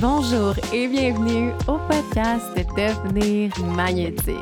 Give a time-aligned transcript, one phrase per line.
[0.00, 4.36] Bonjour et bienvenue au podcast Devenir magnétique.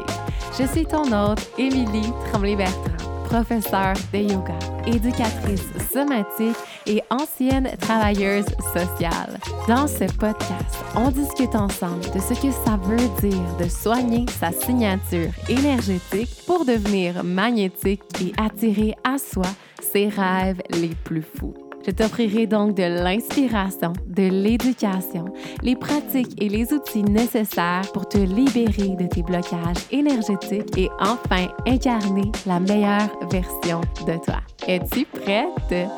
[0.59, 6.57] Je suis ton hôte, Émilie Tremblay-Bertrand, professeure de yoga, éducatrice somatique
[6.87, 9.39] et ancienne travailleuse sociale.
[9.67, 14.53] Dans ce podcast, on discute ensemble de ce que ça veut dire de soigner sa
[14.53, 19.47] signature énergétique pour devenir magnétique et attirer à soi
[19.81, 21.66] ses rêves les plus fous.
[21.87, 25.27] Je t'offrirai donc de l'inspiration, de l'éducation,
[25.63, 31.47] les pratiques et les outils nécessaires pour te libérer de tes blocages énergétiques et enfin
[31.65, 34.41] incarner la meilleure version de toi.
[34.67, 35.89] Es-tu prête?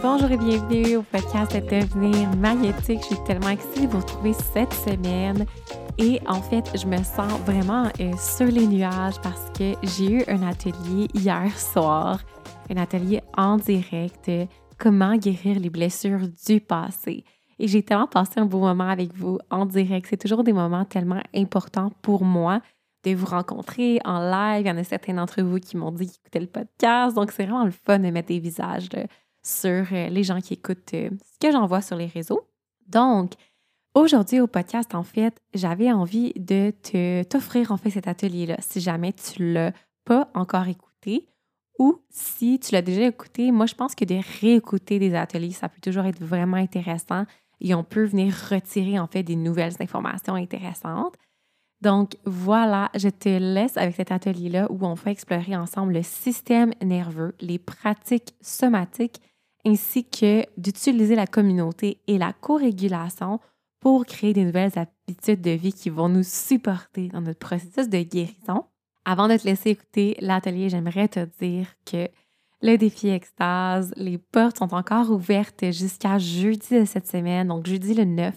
[0.00, 3.00] Bonjour et bienvenue au podcast Devenir magnétique.
[3.02, 5.46] Je suis tellement excitée de vous retrouver cette semaine.
[5.98, 10.24] Et en fait, je me sens vraiment euh, sur les nuages parce que j'ai eu
[10.28, 12.20] un atelier hier soir
[12.72, 14.30] un atelier en direct
[14.78, 17.24] comment guérir les blessures du passé.
[17.58, 20.06] Et j'ai tellement passé un beau moment avec vous en direct.
[20.10, 22.60] C'est toujours des moments tellement importants pour moi
[23.04, 24.64] de vous rencontrer en live.
[24.64, 27.14] Il y en a certains d'entre vous qui m'ont dit qu'ils écoutaient le podcast.
[27.14, 28.88] Donc, c'est vraiment le fun de mettre des visages
[29.44, 32.48] sur euh, les gens qui écoutent euh, ce que j'envoie sur les réseaux.
[32.86, 33.32] Donc,
[33.94, 38.56] aujourd'hui au podcast, en fait, j'avais envie de te, t'offrir en fait cet atelier-là.
[38.60, 39.72] Si jamais tu ne l'as
[40.04, 41.28] pas encore écouté,
[41.82, 45.68] ou si tu l'as déjà écouté, moi, je pense que de réécouter des ateliers, ça
[45.68, 47.24] peut toujours être vraiment intéressant
[47.60, 51.16] et on peut venir retirer en fait des nouvelles informations intéressantes.
[51.80, 56.72] Donc voilà, je te laisse avec cet atelier-là où on va explorer ensemble le système
[56.84, 59.20] nerveux, les pratiques somatiques,
[59.66, 63.40] ainsi que d'utiliser la communauté et la co-régulation
[63.80, 68.02] pour créer des nouvelles habitudes de vie qui vont nous supporter dans notre processus de
[68.02, 68.66] guérison.
[69.04, 72.08] Avant de te laisser écouter l'atelier, j'aimerais te dire que
[72.62, 77.94] le défi extase, les portes sont encore ouvertes jusqu'à jeudi de cette semaine, donc jeudi
[77.94, 78.34] le 9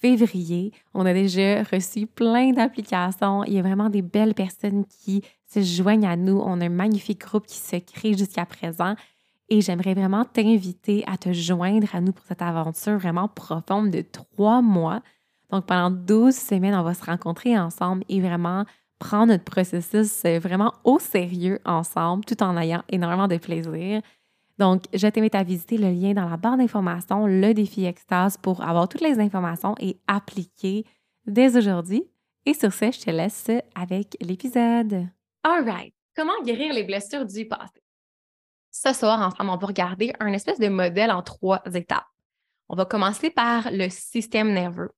[0.00, 0.72] février.
[0.94, 3.44] On a déjà reçu plein d'applications.
[3.44, 6.38] Il y a vraiment des belles personnes qui se joignent à nous.
[6.38, 8.94] On a un magnifique groupe qui se crée jusqu'à présent.
[9.48, 14.02] Et j'aimerais vraiment t'inviter à te joindre à nous pour cette aventure vraiment profonde de
[14.02, 15.00] trois mois.
[15.50, 18.66] Donc, pendant 12 semaines, on va se rencontrer ensemble et vraiment
[18.98, 24.02] prendre notre processus vraiment au sérieux ensemble, tout en ayant énormément de plaisir.
[24.58, 28.62] Donc, je t'invite à visiter le lien dans la barre d'informations, le défi extase, pour
[28.62, 30.84] avoir toutes les informations et appliquer
[31.26, 32.02] dès aujourd'hui.
[32.44, 35.06] Et sur ce, je te laisse avec l'épisode.
[35.44, 35.94] All right.
[36.16, 37.80] Comment guérir les blessures du passé?
[38.70, 42.06] Ce soir, ensemble, on va regarder un espèce de modèle en trois étapes.
[42.68, 44.90] On va commencer par le système nerveux.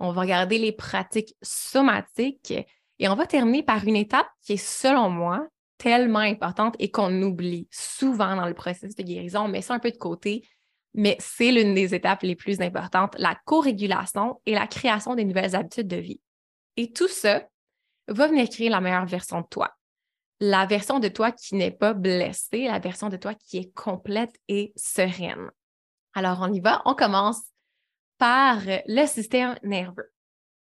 [0.00, 2.54] On va regarder les pratiques somatiques
[3.00, 7.22] et on va terminer par une étape qui est, selon moi, tellement importante et qu'on
[7.22, 9.44] oublie souvent dans le processus de guérison.
[9.44, 10.46] On met ça un peu de côté,
[10.92, 15.56] mais c'est l'une des étapes les plus importantes, la co-régulation et la création des nouvelles
[15.56, 16.20] habitudes de vie.
[16.76, 17.48] Et tout ça
[18.06, 19.72] va venir créer la meilleure version de toi.
[20.38, 24.34] La version de toi qui n'est pas blessée, la version de toi qui est complète
[24.48, 25.50] et sereine.
[26.12, 26.82] Alors, on y va.
[26.84, 27.40] On commence
[28.18, 30.10] par le système nerveux.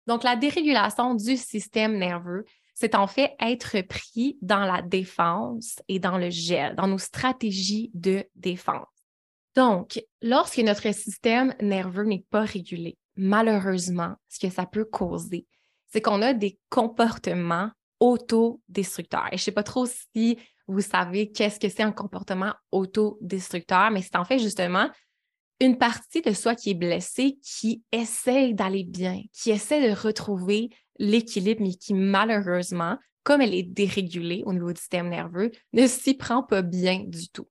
[0.10, 2.44] Donc, la dérégulation du système nerveux,
[2.74, 7.92] c'est en fait être pris dans la défense et dans le gel, dans nos stratégies
[7.94, 8.88] de défense.
[9.56, 15.46] Donc, lorsque notre système nerveux n'est pas régulé, malheureusement, ce que ça peut causer,
[15.86, 17.70] c'est qu'on a des comportements
[18.00, 19.28] autodestructeurs.
[19.28, 23.92] Et je ne sais pas trop si vous savez qu'est-ce que c'est un comportement autodestructeur,
[23.92, 24.90] mais c'est en fait justement
[25.60, 30.70] une partie de soi qui est blessée, qui essaie d'aller bien, qui essaie de retrouver
[30.98, 36.14] l'équilibre, mais qui malheureusement, comme elle est dérégulée au niveau du système nerveux, ne s'y
[36.14, 37.48] prend pas bien du tout.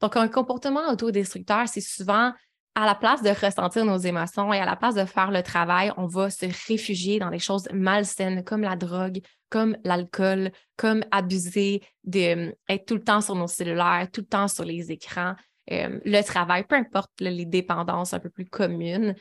[0.00, 2.32] Donc, un comportement autodestructeur, c'est souvent
[2.76, 5.92] à la place de ressentir nos émotions et à la place de faire le travail,
[5.96, 9.20] on va se réfugier dans des choses malsaines comme la drogue,
[9.50, 14.46] comme l'alcool, comme abuser d'être euh, tout le temps sur nos cellulaires, tout le temps
[14.46, 15.34] sur les écrans,
[15.70, 19.14] euh, le travail, peu importe les dépendances un peu plus communes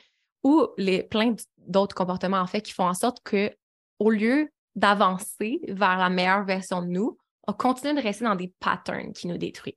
[0.44, 3.52] ou les, plein d'autres comportements en fait qui font en sorte que
[4.00, 7.18] au lieu d'avancer vers la meilleure version de nous,
[7.48, 9.74] on continue de rester dans des patterns qui nous détruisent.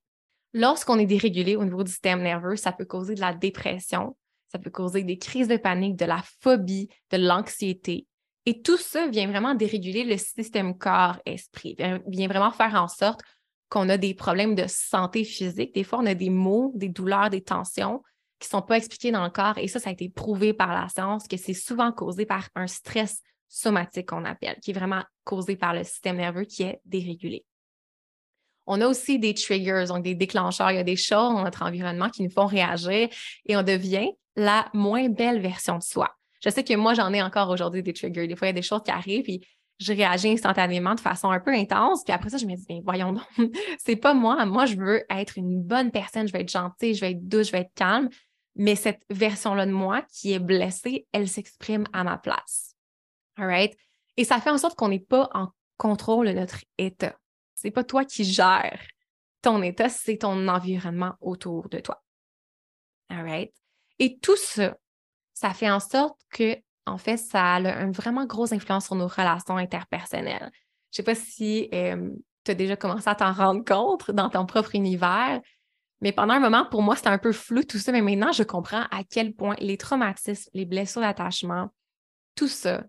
[0.53, 4.17] Lorsqu'on est dérégulé au niveau du système nerveux, ça peut causer de la dépression,
[4.51, 8.07] ça peut causer des crises de panique, de la phobie, de l'anxiété.
[8.47, 11.77] Et tout ça vient vraiment déréguler le système corps-esprit,
[12.07, 13.21] vient vraiment faire en sorte
[13.71, 15.75] qu'on a des problèmes de santé physique.
[15.75, 18.03] Des fois, on a des maux, des douleurs, des tensions
[18.41, 19.57] qui ne sont pas expliquées dans le corps.
[19.59, 22.67] Et ça, ça a été prouvé par la science que c'est souvent causé par un
[22.67, 27.45] stress somatique qu'on appelle, qui est vraiment causé par le système nerveux qui est dérégulé.
[28.67, 30.71] on a aussi des triggers, donc des déclencheurs.
[30.71, 33.09] Il y a des choses dans notre environnement qui nous font réagir
[33.47, 36.15] et on devient la moins belle version de soi.
[36.43, 38.27] Je sais que moi, j'en ai encore aujourd'hui des triggers.
[38.27, 39.47] Des fois, il y a des choses qui arrivent, puis
[39.81, 42.05] je réagis instantanément de façon un peu intense.
[42.05, 43.27] Puis après ça, je me dis, bien, voyons donc,
[43.79, 44.45] c'est pas moi.
[44.45, 47.47] Moi, je veux être une bonne personne, je vais être gentille, je vais être douce,
[47.47, 48.11] je vais être calme.
[48.57, 52.75] Mais cette version-là de moi qui est blessée, elle s'exprime à ma place.
[53.37, 53.75] All right?
[54.17, 55.49] Et ça fait en sorte qu'on n'est pas en
[55.79, 57.17] contrôle de notre état.
[57.55, 58.83] C'est pas toi qui gères
[59.41, 62.03] ton état, c'est ton environnement autour de toi.
[63.09, 63.55] All right?
[63.99, 64.77] Et tout ça,
[65.33, 69.09] ça fait en sorte que en fait, ça a une vraiment grosse influence sur nos
[69.09, 70.51] relations interpersonnelles.
[70.93, 74.47] Je ne sais pas si tu as déjà commencé à t'en rendre compte dans ton
[74.47, 75.41] propre univers,
[76.01, 78.43] mais pendant un moment, pour moi, c'était un peu flou tout ça, mais maintenant, je
[78.43, 81.69] comprends à quel point les traumatismes, les blessures d'attachement,
[82.35, 82.85] tout ça,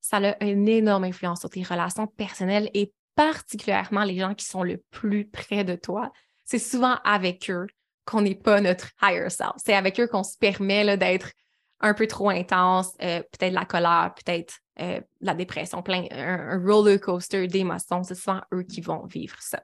[0.00, 4.62] ça a une énorme influence sur tes relations personnelles et particulièrement les gens qui sont
[4.62, 6.10] le plus près de toi.
[6.44, 7.66] C'est souvent avec eux
[8.06, 9.52] qu'on n'est pas notre higher self.
[9.58, 11.32] C'est avec eux qu'on se permet d'être
[11.80, 17.00] un peu trop intense, euh, peut-être la colère, peut-être euh, la dépression, plein, un, roller
[17.00, 18.02] coaster d'émotions.
[18.02, 19.62] C'est souvent eux qui vont vivre ça.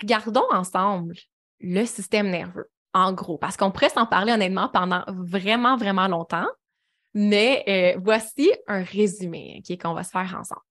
[0.00, 1.14] Regardons ensemble
[1.60, 6.46] le système nerveux, en gros, parce qu'on pourrait s'en parler honnêtement pendant vraiment, vraiment longtemps,
[7.14, 10.62] mais euh, voici un résumé qu'on va se faire ensemble.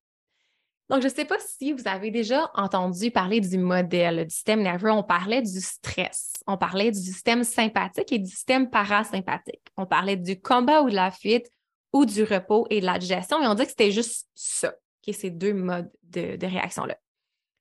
[0.89, 4.61] Donc, je ne sais pas si vous avez déjà entendu parler du modèle du système
[4.61, 4.91] nerveux.
[4.91, 9.63] On parlait du stress, on parlait du système sympathique et du système parasympathique.
[9.75, 11.51] On parlait du combat ou de la fuite
[11.91, 13.43] ou du repos et de la digestion.
[13.43, 14.73] Et on dit que c'était juste ça,
[15.13, 16.97] ces deux modes de, réaction-là.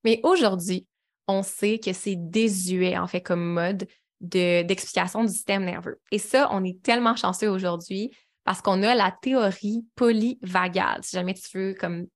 [0.05, 0.87] Mais aujourd'hui,
[1.27, 3.89] on sait que c'est désuet, en fait, comme mode
[4.21, 6.01] d'explication du système nerveux.
[6.11, 8.11] Et ça, on est tellement chanceux aujourd'hui
[8.45, 11.03] parce qu'on a la théorie polyvagale.
[11.03, 12.07] Si jamais tu veux comme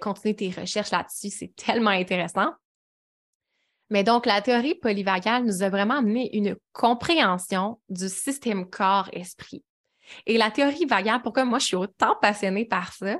[0.00, 1.30] continuer tes recherches là-dessus.
[1.30, 2.52] C'est tellement intéressant.
[3.90, 9.64] Mais donc, la théorie polyvagale nous a vraiment amené une compréhension du système corps-esprit.
[10.26, 13.18] Et la théorie vagale, pourquoi moi je suis autant passionnée par ça,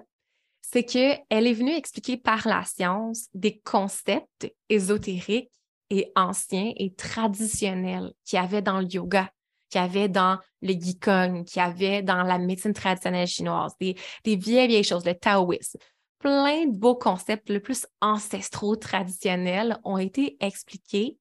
[0.60, 5.50] c'est qu'elle est venue expliquer par la science des concepts ésotériques
[5.90, 9.30] et anciens et traditionnels qu'il y avait dans le yoga,
[9.70, 13.96] qu'il y avait dans le Qigong, qu'il y avait dans la médecine traditionnelle chinoise, des,
[14.24, 15.78] des vieilles, vieilles choses, le taoïsme
[16.18, 21.18] plein de beaux concepts le plus ancestraux, traditionnels ont été expliqués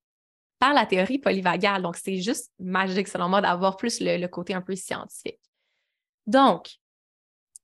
[0.59, 1.83] par la théorie polyvagale.
[1.83, 5.39] Donc, c'est juste magique, selon moi, d'avoir plus le, côté un peu scientifique.
[6.25, 6.69] Donc,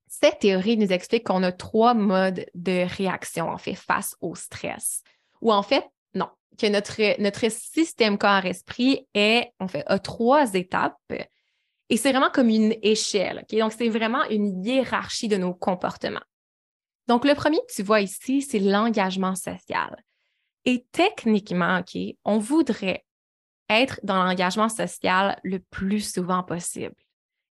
[0.07, 5.01] cette théorie nous explique qu'on a trois modes de réaction, en fait, face au stress.
[5.41, 10.97] Ou en fait, non, que notre, notre système corps-esprit est, en fait, a trois étapes.
[11.89, 13.43] Et c'est vraiment comme une échelle.
[13.51, 16.21] Donc, c'est vraiment une hiérarchie de nos comportements.
[17.07, 19.95] Donc, le premier que tu vois ici, c'est l'engagement social.
[20.65, 23.05] Et techniquement, OK, on voudrait
[23.69, 26.95] être dans l'engagement social le plus souvent possible.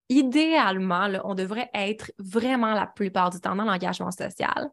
[0.09, 4.71] Idéalement, on devrait être vraiment la plupart du temps dans l'engagement social.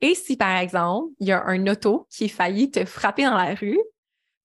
[0.00, 3.36] Et si, par exemple, il y a un auto qui est failli te frapper dans
[3.36, 3.80] la rue,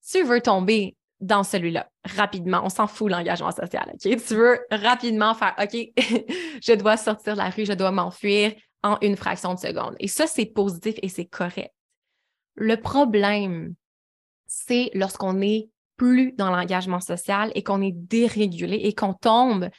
[0.10, 2.62] tu veux tomber dans celui-là rapidement.
[2.64, 3.92] On s'en fout l'engagement social.
[3.94, 4.00] OK?
[4.00, 5.74] Tu veux rapidement faire OK,
[6.64, 8.54] je dois sortir de la rue, je dois m'enfuir,
[8.84, 9.96] en une fraction de seconde.
[10.00, 11.74] Et ça, c'est positif et c'est correct.
[12.56, 13.76] Le problème,
[14.48, 19.69] c'est lorsqu'on n'est plus dans l'engagement social et qu'on est dérégulé et qu'on tombe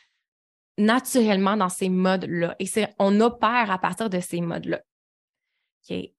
[0.78, 2.56] naturellement dans ces modes-là.
[2.58, 4.80] Et on opère à partir de ces modes-là.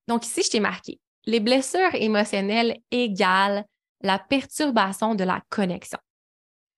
[0.07, 3.65] Donc ici, je t'ai marqué, les blessures émotionnelles égale
[4.01, 5.99] la perturbation de la connexion.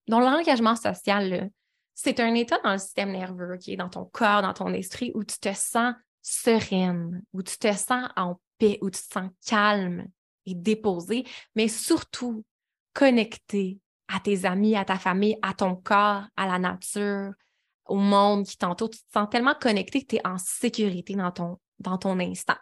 [0.07, 1.49] Donc l'engagement social,
[1.95, 5.11] c'est un état dans le système nerveux, qui est dans ton corps, dans ton esprit,
[5.15, 9.29] où tu te sens sereine, où tu te sens en paix, où tu te sens
[9.45, 10.07] calme
[10.45, 12.43] et déposé, mais surtout
[12.93, 17.33] connecté à tes amis, à ta famille, à ton corps, à la nature,
[17.85, 18.89] au monde qui t'entoure.
[18.89, 22.55] Tu te sens tellement connecté que tu es en sécurité dans ton, dans instant.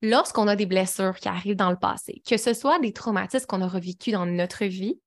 [0.00, 3.62] Lorsqu'on a des blessures qui arrivent dans le passé, que ce soit des traumatismes qu'on
[3.62, 5.00] a revécus dans notre vie,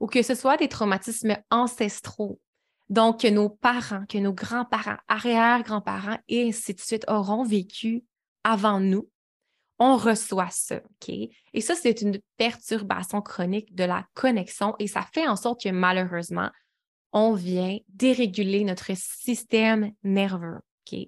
[0.00, 2.40] ou que ce soit des traumatismes ancestraux.
[2.88, 8.02] Donc, que nos parents, que nos grands-parents, arrière-grands-parents et ainsi de suite auront vécu
[8.42, 9.08] avant nous,
[9.78, 11.08] on reçoit ça, OK?
[11.08, 15.68] Et ça, c'est une perturbation chronique de la connexion et ça fait en sorte que
[15.68, 16.50] malheureusement,
[17.12, 20.58] on vient déréguler notre système nerveux,
[20.90, 20.98] OK?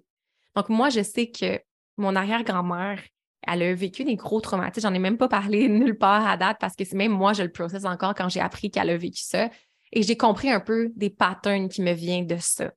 [0.54, 1.60] Donc, moi, je sais que
[1.96, 3.02] mon arrière-grand-mère,
[3.46, 4.88] elle a vécu des gros traumatismes.
[4.88, 7.42] J'en ai même pas parlé nulle part à date parce que c'est même moi, je
[7.42, 9.50] le processe encore quand j'ai appris qu'elle a vécu ça.
[9.92, 12.72] Et j'ai compris un peu des patterns qui me viennent de ça.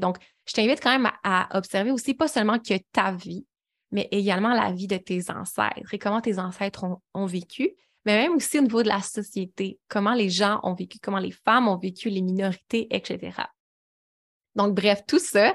[0.00, 0.16] Donc,
[0.46, 3.46] je t'invite quand même à, observer aussi pas seulement que ta vie,
[3.90, 7.70] mais également la vie de tes ancêtres et comment tes ancêtres ont, vécu,
[8.04, 11.32] mais même aussi au niveau de la société, comment les gens ont vécu, comment les
[11.32, 13.32] femmes ont vécu, les minorités, etc.
[14.54, 15.54] Donc, bref, tout ça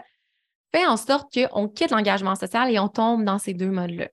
[0.71, 4.09] fait en sorte qu'on quitte l'engagement social et on tombe dans ces deux modes-là.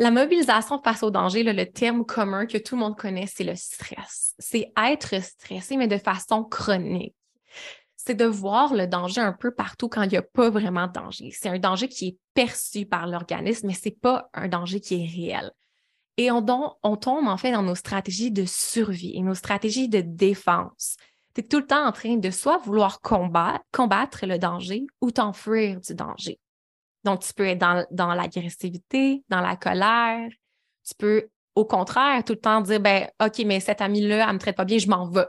[0.00, 3.56] La mobilisation face au danger, le terme commun que tout le monde connaît, c'est le
[3.56, 4.34] stress.
[4.38, 7.16] C'est être stressé, mais de façon chronique.
[7.96, 10.92] C'est de voir le danger un peu partout quand il n'y a pas vraiment de
[10.92, 11.32] danger.
[11.32, 15.02] C'est un danger qui est perçu par l'organisme, mais ce n'est pas un danger qui
[15.02, 15.50] est réel.
[16.16, 20.96] Et on, tombe en fait dans nos stratégies de survie et nos stratégies de défense.
[21.34, 25.80] Tu es tout le temps en train de soit vouloir combattre le danger ou t'enfuir
[25.80, 26.38] du danger.
[27.04, 27.58] Donc, tu peux être
[27.90, 30.28] dans, l'agressivité, dans la colère.
[30.86, 34.38] Tu peux, au contraire, tout le temps dire, ben, OK, mais cet ami-là, elle me
[34.38, 35.26] traite pas bien, je m'en vais.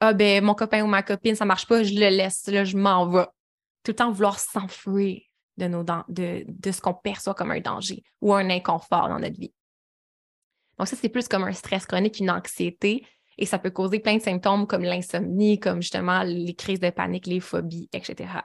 [0.00, 2.76] Ah, ben, mon copain ou ma copine, ça marche pas, je le laisse, là, je
[2.76, 3.26] m'en vais.
[3.84, 5.20] Tout le temps vouloir s'enfuir
[5.56, 5.66] de,
[6.08, 9.52] de, de ce qu'on perçoit comme un danger ou un inconfort dans notre vie.
[10.78, 13.06] Donc, ça, c'est plus comme un stress chronique, une anxiété,
[13.38, 17.26] et ça peut causer plein de symptômes comme l'insomnie, comme justement les crises de panique,
[17.26, 18.40] les phobies, etc.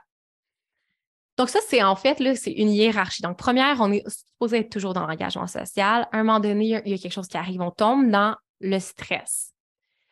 [1.38, 3.22] Donc, ça, c'est en fait, une hiérarchie.
[3.22, 6.08] Donc, première, on est supposé être toujours dans l'engagement social.
[6.10, 8.78] À un moment donné, il y a quelque chose qui arrive, on tombe dans le
[8.80, 9.52] stress.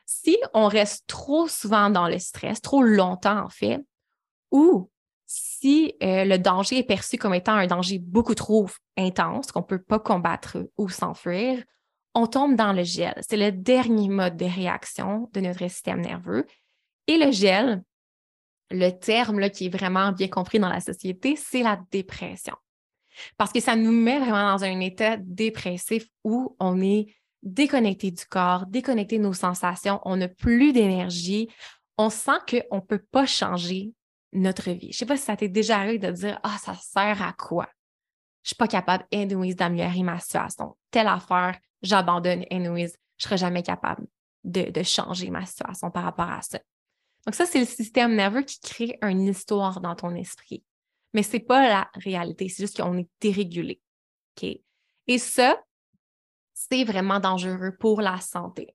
[0.07, 3.85] Si on reste trop souvent dans le stress, trop longtemps en fait,
[4.53, 4.89] ou
[5.27, 9.65] si euh, le danger est perçu comme étant un danger beaucoup trop intense, qu'on ne
[9.65, 11.65] peut pas combattre ou s'enfuir,
[12.15, 13.21] on tombe dans le gel.
[13.29, 16.47] C'est le dernier mode de réaction de notre système nerveux.
[17.09, 17.83] Et le gel,
[18.71, 22.55] le terme là, qui est vraiment bien compris dans la société, c'est la dépression.
[23.37, 28.25] Parce que ça nous met vraiment dans un état dépressif où on est déconnecté du
[28.27, 31.49] corps, déconnecté de nos sensations, on n'a plus d'énergie,
[31.97, 33.93] on sent qu'on ne peut pas changer
[34.33, 34.81] notre vie.
[34.83, 37.33] Je ne sais pas si ça t'est déjà arrivé de dire Ah, ça sert à
[37.33, 37.69] quoi?
[38.43, 40.77] Je ne suis pas capable, anyways, d'améliorer ma situation.
[40.91, 44.07] Telle affaire, j'abandonne, anyways, je ne serai jamais capable
[44.45, 46.61] de, de changer ma situation par rapport à ça.
[47.27, 50.63] Donc, ça, c'est le système nerveux qui crée une histoire dans ton esprit.
[51.13, 53.81] Mais ce n'est pas la réalité, c'est juste qu'on est dérégulé.
[54.37, 54.49] OK?
[55.09, 55.61] Et ça,
[56.55, 58.75] c'est vraiment dangereux pour la santé.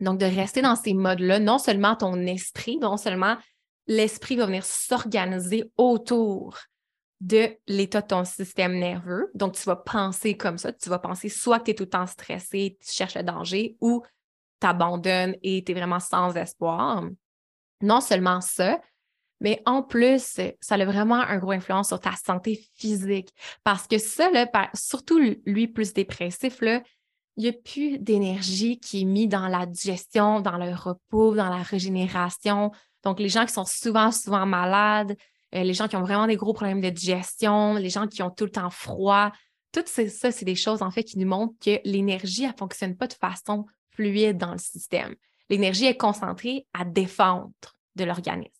[0.00, 3.36] Donc, de rester dans ces modes-là, non seulement ton esprit, non seulement
[3.86, 6.58] l'esprit va venir s'organiser autour
[7.20, 9.30] de l'état de ton système nerveux.
[9.34, 10.72] Donc, tu vas penser comme ça.
[10.72, 13.76] Tu vas penser soit que tu es tout le temps stressé, tu cherches le danger,
[13.80, 14.02] ou
[14.66, 17.04] t'abandonnes et tu es vraiment sans espoir.
[17.82, 18.80] Non seulement ça,
[19.40, 23.30] mais en plus, ça a vraiment un gros influence sur ta santé physique.
[23.64, 24.30] Parce que ça,
[24.74, 26.82] surtout lui plus dépressif, là,
[27.36, 31.50] il n'y a plus d'énergie qui est mise dans la digestion, dans le repos, dans
[31.50, 32.72] la régénération.
[33.04, 35.16] Donc, les gens qui sont souvent, souvent malades,
[35.54, 38.30] euh, les gens qui ont vraiment des gros problèmes de digestion, les gens qui ont
[38.30, 39.32] tout le temps froid,
[39.70, 42.96] tout ça, c'est des choses en fait qui nous montrent que l'énergie, elle ne fonctionne
[42.96, 43.66] pas de façon
[43.96, 45.14] fluide dans le système.
[45.48, 47.50] L'énergie est concentrée à défendre
[47.96, 48.52] de l'organisme.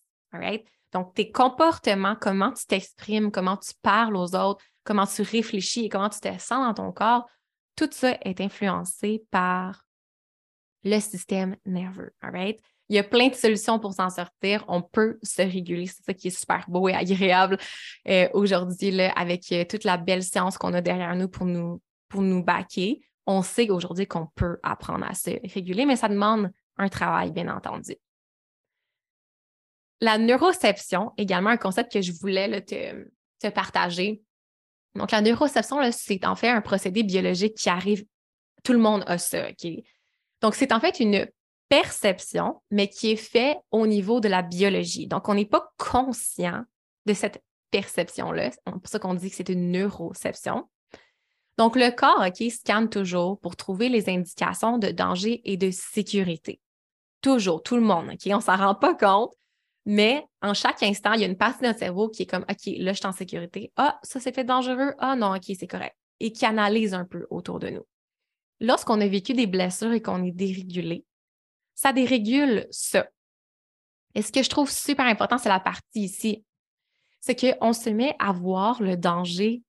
[0.93, 5.89] Donc, tes comportements, comment tu t'exprimes, comment tu parles aux autres, comment tu réfléchis et
[5.89, 7.27] comment tu te sens dans ton corps,
[7.75, 9.85] tout ça est influencé par
[10.83, 12.13] le système nerveux.
[12.89, 14.63] Il y a plein de solutions pour s'en sortir.
[14.67, 15.87] On peut se réguler.
[15.87, 17.57] C'est ça qui est super beau et agréable
[18.07, 22.21] euh, aujourd'hui avec euh, toute la belle science qu'on a derrière nous pour nous, pour
[22.21, 26.87] nous baquer on sait aujourd'hui qu'on peut apprendre à se réguler, mais ça demande un
[26.87, 27.95] travail, bien entendu.
[29.99, 34.21] La neuroception, également un concept que je voulais te, partager.
[34.95, 38.05] Donc, la neuroception, c'est en fait un procédé biologique qui arrive,
[38.63, 39.47] tout le monde a ça?
[40.41, 41.27] Donc, c'est en fait une
[41.67, 45.07] perception, mais qui est faite au niveau de la biologie.
[45.07, 46.63] Donc, on n'est pas conscient
[47.05, 48.51] de cette perception-là.
[48.51, 50.69] C'est pour ça qu'on dit que c'est une neuroception.
[51.57, 56.59] Donc, le corps, OK, scanne toujours pour trouver les indications de danger et de sécurité.
[57.21, 58.31] Toujours, tout le monde, OK?
[58.31, 59.33] On s'en rend pas compte,
[59.85, 62.45] mais en chaque instant, il y a une partie de notre cerveau qui est comme,
[62.49, 63.71] OK, là, je suis en sécurité.
[63.75, 64.93] Ah, ça, c'est fait dangereux.
[64.99, 65.95] Ah, non, OK, c'est correct.
[66.19, 67.85] Et qui analyse un peu autour de nous.
[68.59, 71.05] Lorsqu'on a vécu des blessures et qu'on est dérégulé,
[71.73, 73.07] ça dérégule ça.
[74.13, 76.43] Et ce que je trouve super important, c'est la partie ici.
[77.19, 79.61] C'est qu'on se met à voir le danger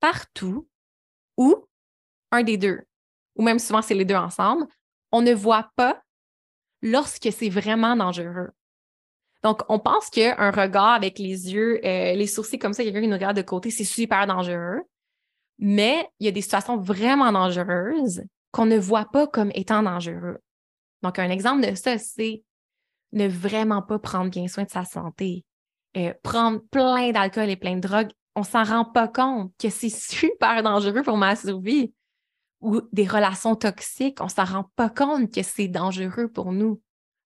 [0.00, 0.68] partout
[1.36, 1.66] ou
[2.32, 2.82] un des deux,
[3.36, 4.66] ou même souvent c'est les deux ensemble,
[5.12, 6.02] on ne voit pas
[6.82, 8.50] lorsque c'est vraiment dangereux.
[9.42, 13.06] Donc, on pense qu'un regard avec les yeux, euh, les sourcils comme ça, quelqu'un qui
[13.06, 14.82] nous regarde de côté, c'est super dangereux.
[15.58, 20.38] Mais il y a des situations vraiment dangereuses qu'on ne voit pas comme étant dangereux.
[21.02, 22.42] Donc, un exemple de ça, c'est
[23.12, 25.44] ne vraiment pas prendre bien soin de sa santé.
[25.96, 29.88] Euh, prendre plein d'alcool et plein de drogues on s'en rend pas compte que c'est
[29.88, 31.92] super dangereux pour ma survie.
[32.60, 36.80] Ou des relations toxiques, on s'en rend pas compte que c'est dangereux pour nous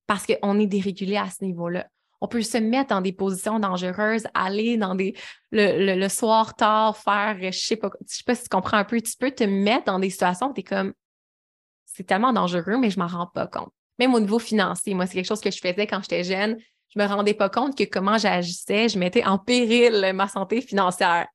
[0.06, 1.86] parce qu'on est dérégulé à ce niveau-là.
[2.20, 5.14] On peut se mettre dans des positions dangereuses, aller dans des
[5.52, 9.16] le, soir tard, faire, je sais je sais pas si tu comprends un peu, tu
[9.16, 10.92] peux te mettre dans des situations où tu es comme
[11.86, 13.72] c'est tellement dangereux, mais je m'en rends pas compte.
[13.98, 16.56] Même au niveau financier, moi, c'est quelque chose que je faisais quand j'étais jeune
[16.90, 21.26] je me rendais pas compte que comment j'agissais, je mettais en péril ma santé financière.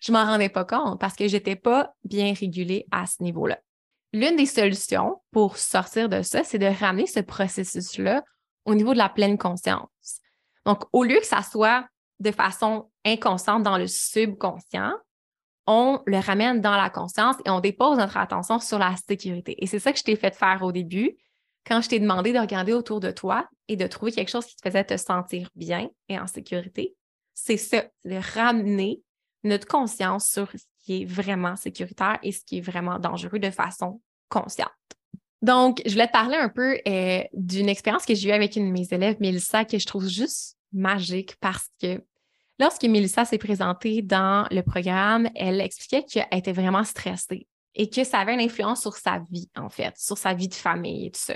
[0.00, 3.58] Je m'en rendais pas compte parce que j'étais pas bien régulée à ce niveau-là.
[4.14, 8.22] L'une des solutions pour sortir de ça, c'est de ramener ce processus-là
[8.64, 10.20] au niveau de la pleine conscience.
[10.64, 11.86] Donc, au lieu que ça soit
[12.20, 14.92] de façon inconsciente dans le subconscient,
[15.66, 19.56] on le ramène dans la conscience et on dépose notre attention sur la sécurité.
[19.62, 21.16] Et c'est ça que je t'ai fait faire au début
[21.66, 24.56] quand je t'ai demandé de regarder autour de toi et de trouver quelque chose qui
[24.56, 26.94] te faisait te sentir bien et en sécurité,
[27.34, 29.00] c'est ça, de ramener
[29.44, 33.50] notre conscience sur ce qui est vraiment sécuritaire et ce qui est vraiment dangereux de
[33.50, 34.70] façon consciente.
[35.40, 38.68] Donc, je voulais te parler un peu euh, d'une expérience que j'ai eue avec une
[38.68, 42.00] de mes élèves, Mélissa, que je trouve juste magique parce que
[42.60, 48.04] lorsque Mélissa s'est présentée dans le programme, elle expliquait qu'elle était vraiment stressée et que
[48.04, 51.10] ça avait une influence sur sa vie, en fait, sur sa vie de famille et
[51.10, 51.34] tout ça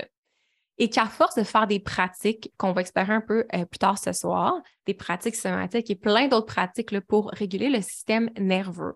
[0.79, 3.97] et qu'à force de faire des pratiques qu'on va explorer un peu euh, plus tard
[3.97, 8.95] ce soir, des pratiques somatiques et plein d'autres pratiques pour réguler le système nerveux,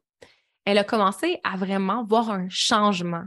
[0.66, 3.24] elle a commencé à vraiment voir un changement,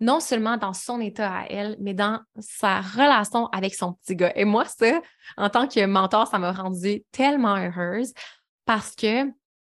[0.00, 4.32] non seulement dans son état à elle, mais dans sa relation avec son petit gars.
[4.34, 5.00] Et moi, ça,
[5.36, 8.12] en tant que mentor, ça m'a rendue tellement heureuse
[8.64, 9.30] parce que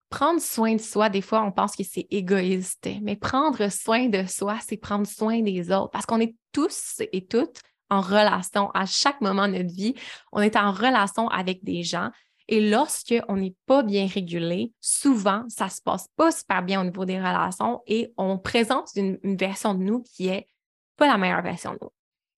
[0.09, 4.25] prendre soin de soi, des fois, on pense que c'est égoïste, mais prendre soin de
[4.27, 7.61] soi, c'est prendre soin des autres parce qu'on est tous et toutes
[7.95, 9.95] en relation à chaque moment de notre vie.
[10.33, 12.11] On est en relation avec des gens.
[12.49, 16.85] Et lorsqu'on n'est pas bien régulé, souvent, ça ne se passe pas super bien au
[16.85, 20.49] niveau des relations et on présente une, version de nous qui est
[20.97, 21.91] pas la meilleure version de nous.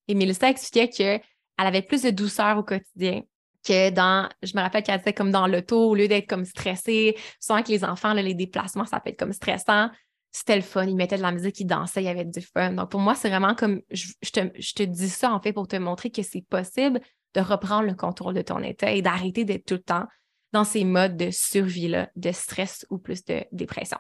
[0.07, 1.21] Et Mélissa expliquait qu'elle
[1.57, 3.23] avait plus de douceur au quotidien
[3.67, 7.17] que dans, je me rappelle qu'elle disait comme dans l'auto, au lieu d'être comme stressée,
[7.41, 9.91] souvent que les enfants, les déplacements, ça peut être comme stressant
[10.37, 10.85] c'était le fun.
[10.85, 12.73] Ils mettaient de la musique, ils dansaient, il y avait du fun.
[12.73, 16.11] Donc, pour moi, c'est vraiment comme je, te, dis ça, en fait, pour te montrer
[16.11, 17.01] que c'est possible
[17.35, 20.05] de reprendre le contrôle de ton état et d'arrêter d'être tout le temps
[20.53, 23.97] dans ces modes de survie-là, de stress ou plus de dépression.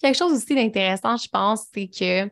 [0.00, 2.30] Quelque chose aussi d'intéressant, je pense, c'est que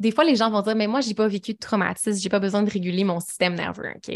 [0.00, 2.24] des fois, les gens vont dire, mais moi, je n'ai pas vécu de traumatisme, je
[2.24, 4.12] n'ai pas besoin de réguler mon système nerveux, OK?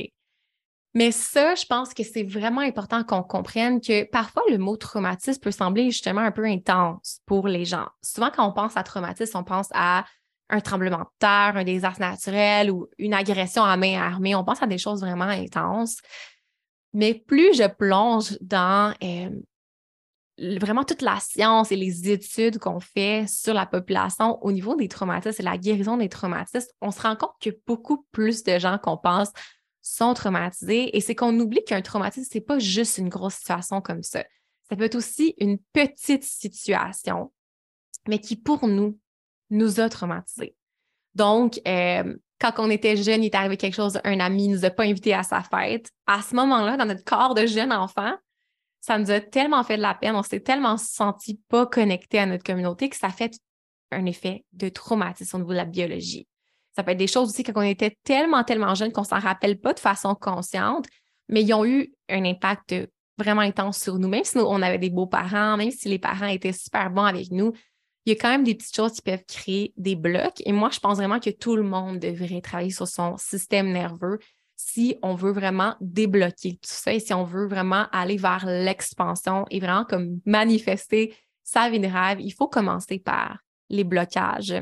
[0.95, 5.41] Mais ça, je pense que c'est vraiment important qu'on comprenne que parfois le mot traumatisme
[5.41, 7.89] peut sembler justement un peu intense pour les gens.
[8.01, 10.05] Souvent, quand on pense à traumatisme, on pense à
[10.51, 14.37] un tremblement de terre, un désastre naturel ou une agression à main armée.
[14.37, 15.97] On pense à des choses vraiment intenses.
[16.93, 19.31] Mais plus je plonge dans euh,
[20.39, 24.87] vraiment toute la science et les études qu'on fait sur la population au niveau des
[24.87, 28.79] traumatismes et la guérison des traumatismes, on se rend compte que beaucoup plus de gens
[28.79, 29.33] qu'on pense
[29.85, 34.03] sont traumatisés et c'est qu'on oublie qu'un traumatisme, c'est pas juste une grosse situation comme
[34.03, 34.25] ça.
[34.69, 37.33] Ça peut être aussi une petite situation,
[38.09, 38.99] mais qui pour nous,
[39.51, 40.57] nous a traumatisés.
[41.15, 44.65] Donc, euh, quand on était jeune, il est arrivé quelque chose, un ami ne nous
[44.65, 45.91] a pas invités à sa fête.
[46.07, 48.15] À ce moment-là, dans notre corps de jeune enfant,
[48.81, 52.27] ça nous a tellement fait de la peine, on s'est tellement senti pas connecté à
[52.27, 53.39] notre communauté que ça fait
[53.91, 56.27] un effet de traumatisme au niveau de la biologie.
[56.77, 59.61] Ça peut être des choses aussi quand on était tellement, tellement jeune qu'on s'en rappelle
[59.61, 60.87] pas de façon consciente,
[61.29, 62.75] mais ils ont eu un impact
[63.17, 64.09] vraiment intense sur nous.
[64.09, 67.31] Même si nous, on avait des beaux-parents, même si les parents étaient super bons avec
[67.31, 67.53] nous,
[68.07, 70.43] il y a quand même des petites choses qui peuvent créer des blocs.
[70.45, 74.19] Et moi, je pense vraiment que tout le monde devrait travailler sur son système nerveux
[74.57, 79.45] si on veut vraiment débloquer tout ça et si on veut vraiment aller vers l'expansion
[79.51, 84.55] et vraiment comme manifester sa vie de rêve, il faut commencer par les blocages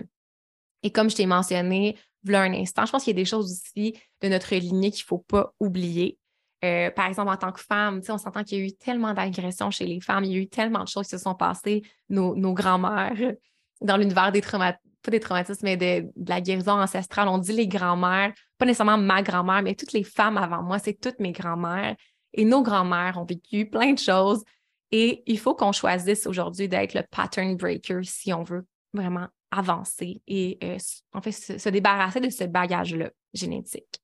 [0.82, 3.50] et comme je t'ai mentionné, voilà un instant, je pense qu'il y a des choses
[3.50, 6.18] aussi de notre lignée qu'il ne faut pas oublier.
[6.64, 9.70] Euh, par exemple, en tant que femme, on s'entend qu'il y a eu tellement d'agressions
[9.70, 12.34] chez les femmes, il y a eu tellement de choses qui se sont passées, nos,
[12.52, 13.34] grands-mères,
[13.80, 17.26] dans l'univers des traumatismes, pas des traumatismes, mais de, la guérison ancestrale.
[17.26, 20.94] On dit les grands-mères, pas nécessairement ma grand-mère, mais toutes les femmes avant moi, c'est
[20.94, 21.96] toutes mes grands-mères.
[22.32, 24.44] Et nos grands-mères ont vécu plein de choses.
[24.92, 30.22] Et il faut qu'on choisisse aujourd'hui d'être le pattern breaker si on veut vraiment avancer
[30.26, 30.78] et euh,
[31.12, 34.02] en fait se, débarrasser de ce bagage-là génétique.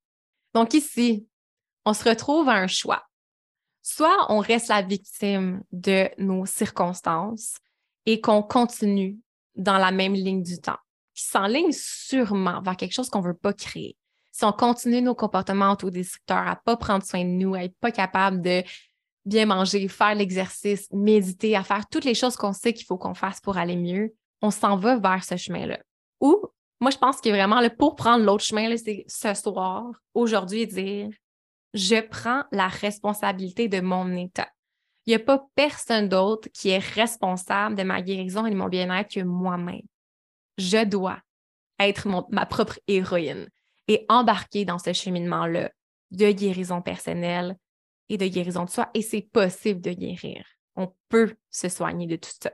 [0.54, 1.26] Donc ici,
[1.84, 3.02] on se retrouve à un choix.
[3.82, 7.56] Soit on reste la victime de nos circonstances
[8.06, 9.18] et qu'on continue
[9.56, 10.78] dans la même ligne du temps,
[11.14, 13.96] qui s'enligne sûrement vers quelque chose qu'on ne veut pas créer.
[14.30, 17.76] Si on continue nos comportements autodestructeurs, à ne pas prendre soin de nous, à être
[17.80, 18.62] pas capable de
[19.24, 23.14] bien manger, faire l'exercice, méditer, à faire toutes les choses qu'on sait qu'il faut qu'on
[23.14, 25.78] fasse pour aller mieux, on s'en va vers ce chemin-là.
[26.20, 26.44] Ou,
[26.80, 31.10] moi, je pense que vraiment, là, pour prendre l'autre chemin, c'est ce soir, aujourd'hui, dire
[31.74, 34.48] je prends la responsabilité de mon état.
[35.06, 38.68] Il n'y a pas personne d'autre qui est responsable de ma guérison et de mon
[38.68, 39.86] bien-être que moi-même.
[40.56, 41.18] Je dois
[41.78, 43.48] être ma propre héroïne
[43.86, 45.70] et embarquer dans ce cheminement-là
[46.10, 47.56] de guérison personnelle
[48.08, 48.90] et de guérison de soi.
[48.94, 50.44] Et c'est possible de guérir.
[50.76, 52.52] On peut se soigner de tout ça.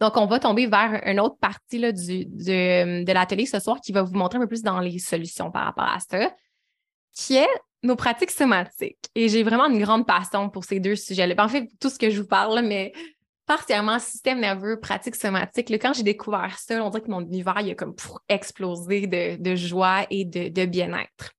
[0.00, 3.92] Donc, on va tomber vers une autre partie là, du, de l'atelier ce soir qui
[3.92, 6.30] va vous montrer un peu plus dans les solutions par rapport à ça,
[7.12, 7.48] qui est
[7.82, 9.08] nos pratiques somatiques.
[9.14, 11.34] Et j'ai vraiment une grande passion pour ces deux sujets-là.
[11.34, 12.92] Ben, en fait, tout ce que je vous parle, mais
[13.46, 15.70] particulièrement système nerveux, pratiques somatiques.
[15.80, 17.94] quand j'ai découvert ça, on dirait que mon univers il a comme
[18.28, 21.32] explosé de, joie et de, de bien-être.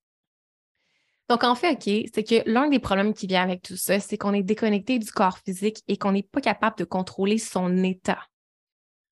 [1.29, 4.17] Donc, en fait, OK, c'est que l'un des problèmes qui vient avec tout ça, c'est
[4.17, 8.19] qu'on est déconnecté du corps physique et qu'on n'est pas capable de contrôler son état.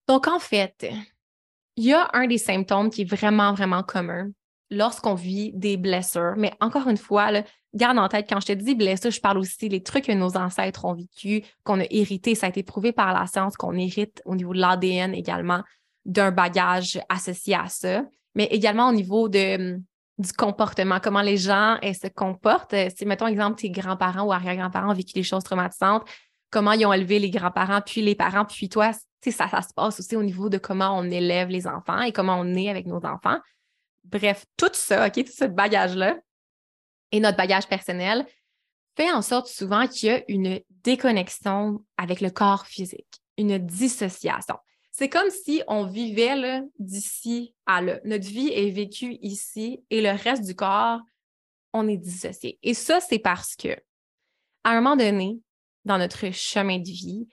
[0.08, 0.88] Donc, en fait,
[1.76, 4.30] il y a un des symptômes qui est vraiment, vraiment commun
[4.72, 6.34] lorsqu'on vit des blessures.
[6.38, 7.32] Mais encore une fois,
[7.74, 10.38] garde en tête, quand je te dis blessure, je parle aussi des trucs que nos
[10.38, 12.36] ancêtres ont vécu, qu'on a hérité.
[12.36, 15.62] Ça a été prouvé par la science qu'on hérite au niveau de l'ADN également
[16.06, 18.04] d'un bagage associé à ça,
[18.36, 19.80] mais également au niveau de,
[20.18, 22.76] du comportement, comment les gens se comportent.
[22.96, 26.04] Si, mettons, exemple, tes grands-parents ou arrière-grands-parents ont vécu des choses traumatisantes,
[26.52, 28.92] comment ils ont élevé les grands-parents, puis les parents, puis toi,
[29.32, 32.56] ça, se passe aussi au niveau de comment on élève les enfants et comment on
[32.56, 33.40] est avec nos enfants.
[34.04, 36.18] Bref, tout ça, OK, tout ce bagage-là
[37.12, 38.26] et notre bagage personnel
[38.96, 44.56] fait en sorte souvent qu'il y a une déconnexion avec le corps physique, une dissociation.
[44.92, 48.00] C'est comme si on vivait d'ici à là.
[48.06, 51.02] Notre vie est vécue ici et le reste du corps,
[51.74, 52.58] on est dissocié.
[52.64, 53.76] Et ça, c'est parce que,
[54.64, 55.42] à un moment donné,
[55.84, 57.28] dans notre chemin de vie,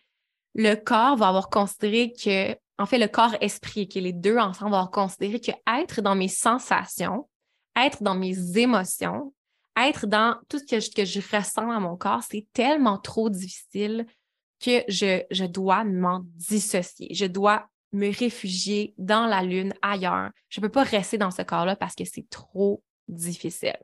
[0.54, 4.72] le corps va avoir considéré que en fait, le corps-esprit, qui est les deux ensemble,
[4.72, 7.28] va considérer que être dans mes sensations,
[7.76, 9.32] être dans mes émotions,
[9.76, 13.30] être dans tout ce que je, que je ressens dans mon corps, c'est tellement trop
[13.30, 14.06] difficile
[14.60, 17.08] que je, je dois m'en dissocier.
[17.14, 20.30] Je dois me réfugier dans la lune ailleurs.
[20.48, 23.78] Je ne peux pas rester dans ce corps-là parce que c'est trop difficile.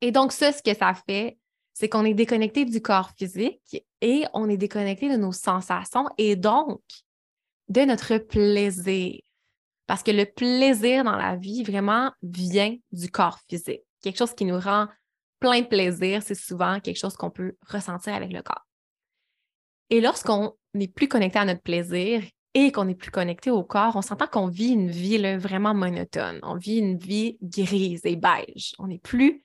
[0.00, 1.38] Et donc, ça, ce que ça fait,
[1.78, 6.08] c'est qu'on est déconnecté du corps physique et on est déconnecté de nos sensations.
[6.16, 6.80] Et donc,
[7.68, 9.20] de notre plaisir.
[9.86, 13.82] Parce que le plaisir dans la vie vraiment vient du corps physique.
[14.00, 14.88] Quelque chose qui nous rend
[15.38, 18.66] plein de plaisir, c'est souvent quelque chose qu'on peut ressentir avec le corps.
[19.90, 22.22] Et lorsqu'on n'est plus connecté à notre plaisir
[22.54, 26.40] et qu'on n'est plus connecté au corps, on s'entend qu'on vit une vie vraiment monotone.
[26.42, 28.72] On vit une vie grise et beige.
[28.78, 29.44] On n'est plus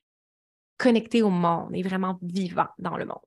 [0.81, 3.21] connecté au monde, on est vraiment vivant dans le monde.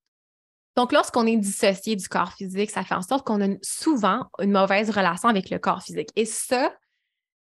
[0.76, 4.50] Donc, lorsqu'on est dissocié du corps physique, ça fait en sorte qu'on a souvent une
[4.50, 6.08] mauvaise relation avec le corps physique.
[6.16, 6.74] Et ça,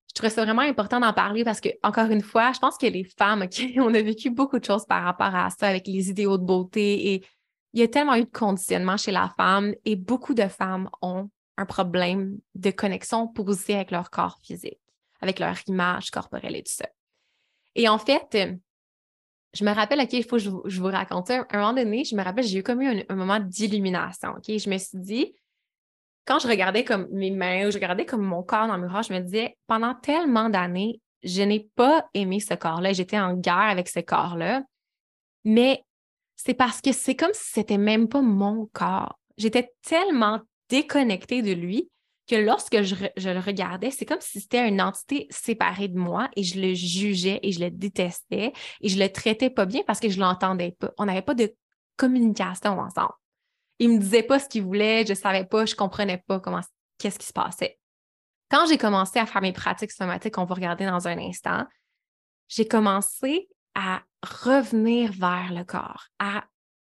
[0.09, 2.87] je trouve ça vraiment important d'en parler parce que, encore une fois, je pense que
[2.87, 6.37] les femmes, on a vécu beaucoup de choses par rapport à ça avec les idéaux
[6.37, 7.25] de beauté et
[7.73, 11.29] il y a tellement eu de conditionnement chez la femme et beaucoup de femmes ont
[11.57, 14.79] un problème de connexion posée avec leur corps physique,
[15.21, 16.87] avec leur image corporelle et tout ça.
[17.75, 18.37] Et en fait,
[19.55, 22.23] je me rappelle, OK, il faut que je, vous raconte un moment donné, je me
[22.23, 24.31] rappelle, j'ai eu comme eu un, moment d'illumination.
[24.31, 24.45] OK?
[24.47, 25.35] Je me suis dit,
[26.25, 29.03] quand je regardais comme mes mains ou je regardais comme mon corps dans le miroir,
[29.03, 32.91] je me disais, pendant tellement d'années, je n'ai pas aimé ce corps-là.
[32.93, 34.61] J'étais en guerre avec ce corps-là.
[35.45, 35.83] Mais
[36.35, 39.17] c'est parce que c'est comme si c'était même pas mon corps.
[39.37, 41.89] J'étais tellement déconnectée de lui
[42.27, 46.43] que lorsque je, le regardais, c'est comme si c'était une entité séparée de moi et
[46.43, 50.09] je le jugeais et je le détestais et je le traitais pas bien parce que
[50.09, 50.91] je l'entendais pas.
[50.97, 51.53] On n'avait pas de
[51.97, 53.13] communication ensemble.
[53.79, 56.61] Il me disait pas ce qu'il voulait, je savais pas, je comprenais pas comment
[56.97, 57.79] qu'est-ce qui se passait.
[58.49, 61.65] Quand j'ai commencé à faire mes pratiques somatiques, on va regarder dans un instant,
[62.47, 66.45] j'ai commencé à revenir vers le corps, à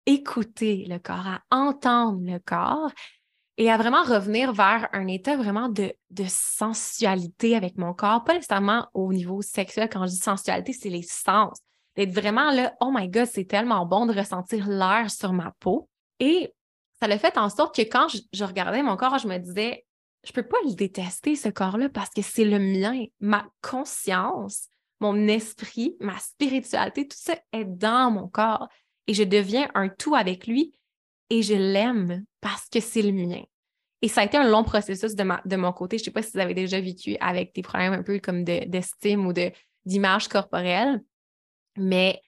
[0.06, 2.90] écouter le corps, à entendre le corps
[3.60, 5.92] et à vraiment revenir vers un état vraiment de,
[6.26, 9.90] sensualité avec mon corps, pas nécessairement au niveau sexuel.
[9.92, 11.58] Quand je dis sensualité, c'est les sens.
[11.94, 15.90] D'être vraiment là, oh my God, c'est tellement bon de ressentir l'air sur ma peau.
[16.20, 16.54] Et
[16.98, 19.84] ça l'a fait en sorte que quand je, regardais mon corps, je me disais,
[20.24, 23.04] je peux pas le détester, ce corps-là, parce que c'est le mien.
[23.20, 24.68] Ma conscience,
[25.00, 28.68] mon esprit, ma spiritualité, tout ça est dans mon corps.
[29.06, 30.72] Et je deviens un tout avec lui
[31.30, 33.42] et je l'aime parce que c'est le mien.
[34.02, 35.98] Et ça a été un long processus de, de mon côté.
[35.98, 38.44] Je ne sais pas si vous avez déjà vécu avec des problèmes un peu comme
[38.44, 39.32] d'estime ou
[39.84, 41.02] d'image corporelle,
[41.76, 42.20] mais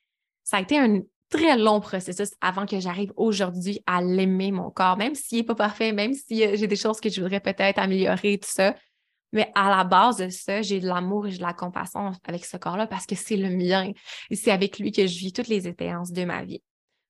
[0.45, 4.99] ça a été un très long processus avant que j'arrive aujourd'hui à l'aimer, mon corps,
[4.99, 8.39] même s'il n'est pas parfait, même si j'ai des choses que je voudrais peut-être améliorer,
[8.39, 8.75] tout ça.
[9.33, 12.59] Mais à la base de ça, j'ai de l'amour et de la compassion avec ce
[12.59, 13.91] corps-là parce que c'est le mien.
[14.29, 16.63] Et c'est avec lui que je vis toutes les expériences de ma vie.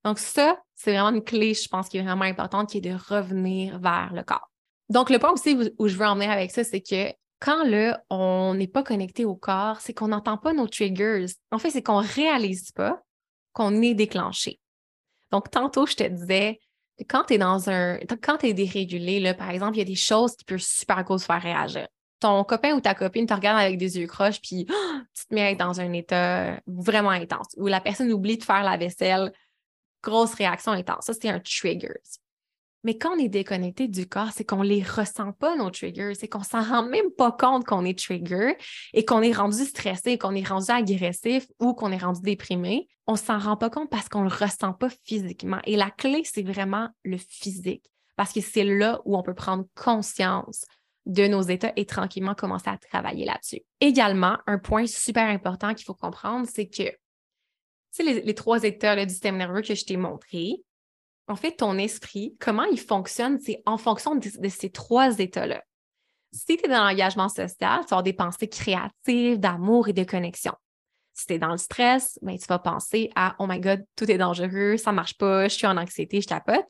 [0.05, 2.97] Donc, ça, c'est vraiment une clé, je pense, qui est vraiment importante, qui est de
[3.09, 4.51] revenir vers le corps.
[4.89, 8.03] Donc, le point aussi où, je veux en venir avec ça, c'est que quand là,
[8.11, 11.27] on n'est pas connecté au corps, c'est qu'on n'entend pas nos triggers.
[11.51, 13.01] En fait, c'est qu'on ne réalise pas
[13.53, 14.61] qu'on est déclenché.
[15.31, 16.61] Donc, tantôt, je te disais,
[17.09, 17.99] quand tu es dans un.
[18.23, 21.03] Quand tu es dérégulé, là, par exemple, il y a des choses qui peuvent super
[21.05, 21.87] gros faire réagir
[22.23, 24.67] ton copain ou ta copine te regarde avec des yeux croches, puis
[25.15, 28.77] tu te mets dans un état vraiment intense, où la personne oublie de faire la
[28.77, 29.33] vaisselle,
[30.03, 31.05] grosse réaction intense.
[31.07, 32.01] Ça, c'est un trigger.
[32.85, 36.15] Mais quand on est déconnecté du corps, c'est qu'on ne les ressent pas, nos triggers.
[36.15, 38.57] C'est qu'on ne s'en rend même pas compte qu'on est trigger
[38.93, 42.89] et qu'on est rendu stressé, qu'on est rendu agressif ou qu'on est rendu déprimé.
[43.07, 45.61] On ne s'en rend pas compte parce qu'on ne le ressent pas physiquement.
[45.65, 47.85] Et la clé, c'est vraiment le physique
[48.17, 50.65] parce que c'est là où on peut prendre conscience
[51.07, 53.63] de nos états et tranquillement commencer à travailler là-dessus.
[53.81, 56.85] Également, un point super important qu'il faut comprendre, c'est que
[57.99, 60.63] les, les, trois états du système nerveux que je t'ai montré,
[61.29, 65.63] en fait, ton esprit, comment il fonctionne, c'est en fonction de, ces trois états-là.
[66.33, 70.53] Si tu es dans l'engagement social, tu vas des pensées créatives, d'amour et de connexion.
[71.13, 74.11] Si tu es dans le stress, ben, tu vas penser à Oh my God, tout
[74.11, 76.67] est dangereux, ça ne marche pas, je suis en anxiété, je tapote.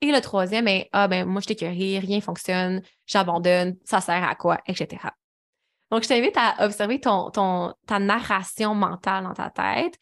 [0.00, 4.22] Et le troisième est Ah, ben moi, je t'écœurie, rien ne fonctionne, j'abandonne, ça sert
[4.22, 5.10] à quoi, etc.
[5.90, 9.98] Donc, je t'invite à observer ta narration mentale dans ta tête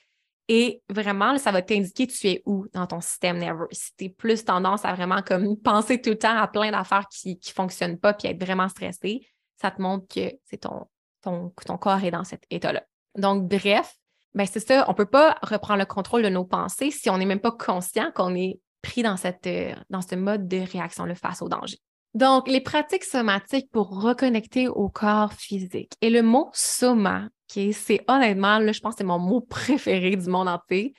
[0.48, 3.66] et vraiment, ça va t'indiquer tu es où dans ton système nerveux.
[3.72, 7.08] Si tu es plus tendance à vraiment comme penser tout le temps à plein d'affaires
[7.08, 9.26] qui ne fonctionnent pas puis être vraiment stressé,
[9.60, 10.86] ça te montre que c'est ton,
[11.22, 12.84] ton, ton corps est dans cet état-là.
[13.16, 13.96] Donc, bref,
[14.34, 17.18] ben c'est ça, on ne peut pas reprendre le contrôle de nos pensées si on
[17.18, 21.12] n'est même pas conscient qu'on est pris dans, cette, euh, dans ce mode de réaction
[21.14, 21.78] face au danger.
[22.14, 25.92] Donc, les pratiques somatiques pour reconnecter au corps physique.
[26.00, 30.28] Et le mot soma, c'est honnêtement, là, je pense que c'est mon mot préféré du
[30.28, 30.94] monde entier.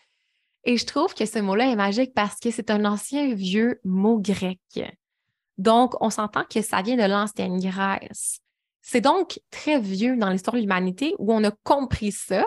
[0.63, 4.19] Et je trouve que ce mot-là est magique parce que c'est un ancien vieux mot
[4.19, 4.59] grec.
[5.57, 8.39] Donc, on s'entend que ça vient de l'ancienne Grèce.
[8.81, 12.45] C'est donc très vieux dans l'histoire de l'humanité où on a compris ça,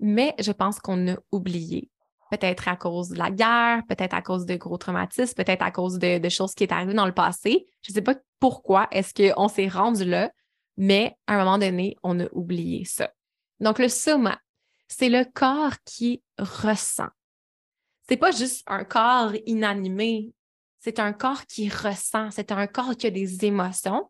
[0.00, 1.90] mais je pense qu'on a oublié
[2.30, 5.98] peut-être à cause de la guerre, peut-être à cause de gros traumatismes, peut-être à cause
[5.98, 7.66] de, choses qui est arrivées dans le passé.
[7.82, 10.30] Je ne sais pas pourquoi est-ce qu'on s'est rendu là,
[10.78, 13.12] mais à un moment donné, on a oublié ça.
[13.58, 14.40] Donc, le soma,
[14.86, 17.08] c'est le corps qui ressent.
[18.08, 20.32] C'est pas juste un corps inanimé,
[20.78, 24.08] c'est un corps qui ressent, c'est un corps qui a des émotions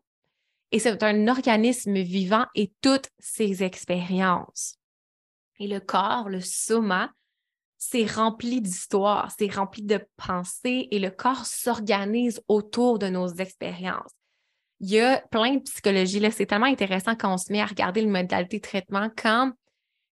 [0.71, 4.75] et c'est un organisme vivant et toutes ses expériences.
[5.59, 7.11] Et le corps, le soma,
[7.77, 14.18] c'est rempli d'histoires, c'est rempli de pensées et le corps s'organise autour de nos expériences.
[14.81, 16.21] Il y a plein de psychologie.
[16.31, 19.09] C'est tellement intéressant quand on se met à regarder le modalité de traitement.
[19.17, 19.51] Quand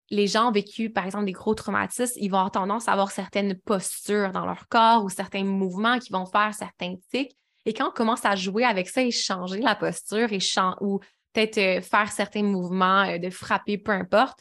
[0.10, 3.12] les gens ont vécu, par exemple, des gros traumatismes, ils vont avoir tendance à avoir
[3.12, 7.36] certaines postures dans leur corps ou certains mouvements qui vont faire certains tics.
[7.66, 10.40] Et quand on commence à jouer avec ça et changer la posture et
[10.82, 11.00] ou
[11.34, 14.40] peut-être euh, faire certains mouvements euh, de frapper, peu importe,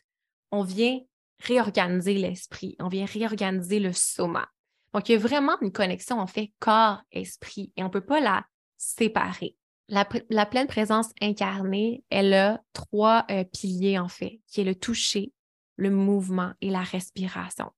[0.52, 1.00] on vient
[1.40, 4.48] réorganiser l'esprit, on vient réorganiser le soma.
[4.94, 8.20] Donc, il y a vraiment une connexion, en fait, corps-esprit, et on ne peut pas
[8.20, 8.44] la
[8.76, 9.56] séparer.
[9.88, 15.32] La, pleine présence incarnée, elle a trois euh, piliers, en fait, qui est le toucher,
[15.76, 17.70] le mouvement et la respiration.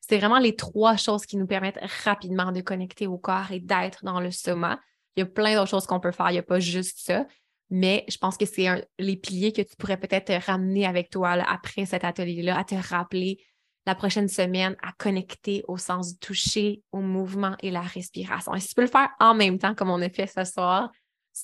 [0.00, 4.04] C'est vraiment les trois choses qui nous permettent rapidement de connecter au corps et d'être
[4.04, 4.78] dans le soma.
[5.16, 7.26] Il y a plein d'autres choses qu'on peut faire, il n'y a pas juste ça,
[7.70, 11.86] mais je pense que c'est les piliers que tu pourrais peut-être ramener avec toi après
[11.86, 13.38] cet atelier-là, à te rappeler
[13.86, 18.54] la prochaine semaine à connecter au sens du toucher, au mouvement et la respiration.
[18.54, 20.90] Et si tu peux le faire en même temps, comme on a fait ce soir,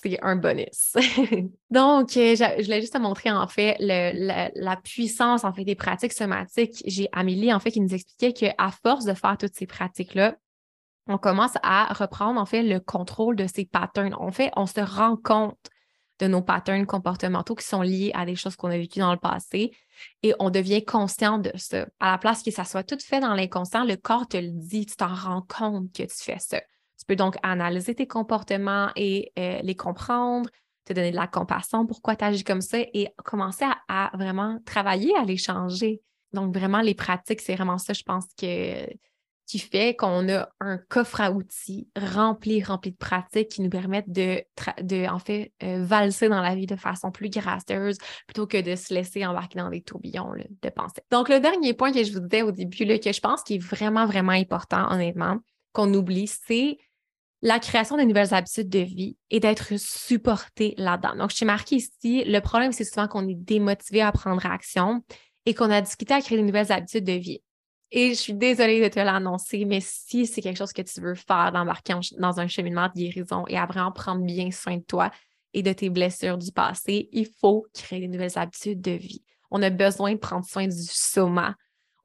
[0.02, 0.94] c'est un bonus.
[1.70, 6.12] Donc, euh, je voulais juste te montrer en fait la, puissance en fait des pratiques
[6.12, 6.82] somatiques.
[6.86, 10.36] J'ai Amélie en fait qui nous expliquait qu'à force de faire toutes ces pratiques-là,
[11.06, 14.14] on commence à reprendre en fait le contrôle de ces patterns.
[14.14, 15.58] En fait, on se rend compte
[16.20, 19.18] de nos patterns comportementaux qui sont liés à des choses qu'on a vécues dans le
[19.18, 19.72] passé
[20.22, 21.86] et on devient conscient de ça.
[22.00, 24.86] À la place que ça soit tout fait dans l'inconscient, le corps te le dit,
[24.86, 26.60] tu t'en rends compte que tu fais ça.
[27.04, 30.48] Tu peux donc analyser tes comportements et euh, les comprendre,
[30.86, 35.14] te donner de la compassion, pourquoi tu agis comme ça et commencer à, vraiment travailler
[35.16, 36.00] à les changer.
[36.32, 38.86] Donc, vraiment, les pratiques, c'est vraiment ça, je pense que
[39.46, 44.10] qui fait qu'on a un coffre à outils rempli, rempli de pratiques qui nous permettent
[44.10, 44.42] de,
[44.80, 48.74] de en fait, euh, valser dans la vie de façon plus gracieuse plutôt que de
[48.74, 51.02] se laisser embarquer dans des tourbillons de pensée.
[51.10, 53.56] Donc, le dernier point que je vous disais au début, là, que je pense qui
[53.56, 55.36] est vraiment, vraiment important, honnêtement,
[55.72, 56.78] qu'on oublie, c'est
[57.44, 61.14] la création de nouvelles habitudes de vie et d'être supporté là-dedans.
[61.14, 65.04] Donc, je t'ai marqué ici, le problème, c'est souvent qu'on est démotivé à prendre action
[65.44, 67.42] et qu'on a discuté à créer de nouvelles habitudes de vie.
[67.90, 71.14] Et je suis désolée de te l'annoncer, mais si c'est quelque chose que tu veux
[71.14, 75.10] faire, d'embarquer dans un cheminement de guérison et à vraiment prendre bien soin de toi
[75.52, 79.22] et de tes blessures du passé, il faut créer des nouvelles habitudes de vie.
[79.50, 81.54] On a besoin de prendre soin du soma.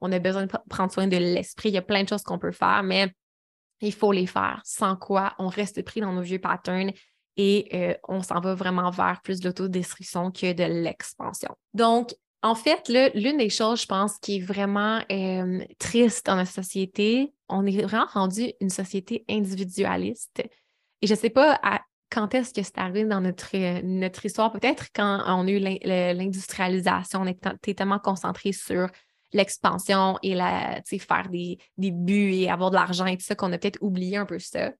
[0.02, 1.70] On a besoin de prendre soin de l'esprit.
[1.70, 3.10] Il y a plein de choses qu'on peut faire, mais
[3.80, 4.60] il faut les faire.
[4.64, 6.92] Sans quoi, on reste pris dans nos vieux patterns
[7.36, 11.54] et euh, on s'en va vraiment vers plus de l'autodestruction que de l'expansion.
[11.74, 16.50] Donc, en fait, l'une des choses, je pense, qui est vraiment euh, triste dans notre
[16.50, 20.42] société, on est vraiment rendu une société individualiste.
[21.02, 21.60] Et je ne sais pas
[22.10, 24.52] quand est-ce que c'est arrivé dans notre, notre histoire.
[24.52, 28.88] Peut-être quand on a eu l'industrialisation, on était tellement concentré sur
[29.32, 33.52] l'expansion et la, faire des, des buts et avoir de l'argent et tout ça qu'on
[33.52, 34.72] a peut-être oublié un peu ça.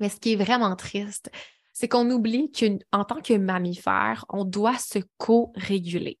[0.00, 1.30] Mais ce qui est vraiment triste,
[1.72, 6.18] c'est qu'on oublie qu'en tant que mammifère, on doit se co-réguler.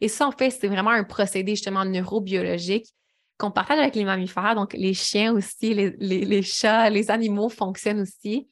[0.00, 2.92] Et ça, en fait, c'est vraiment un procédé justement neurobiologique
[3.38, 4.54] qu'on partage avec les mammifères.
[4.56, 8.48] Donc, les chiens aussi, les, chats, les animaux fonctionnent aussi.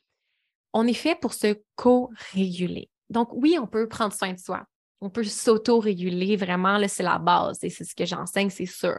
[0.72, 2.90] On est fait pour se co-réguler.
[3.11, 4.64] Donc, oui, on peut prendre soin de soi.
[5.00, 8.96] On peut s'auto-réguler vraiment, c'est la base et c'est ce que j'enseigne, c'est sûr.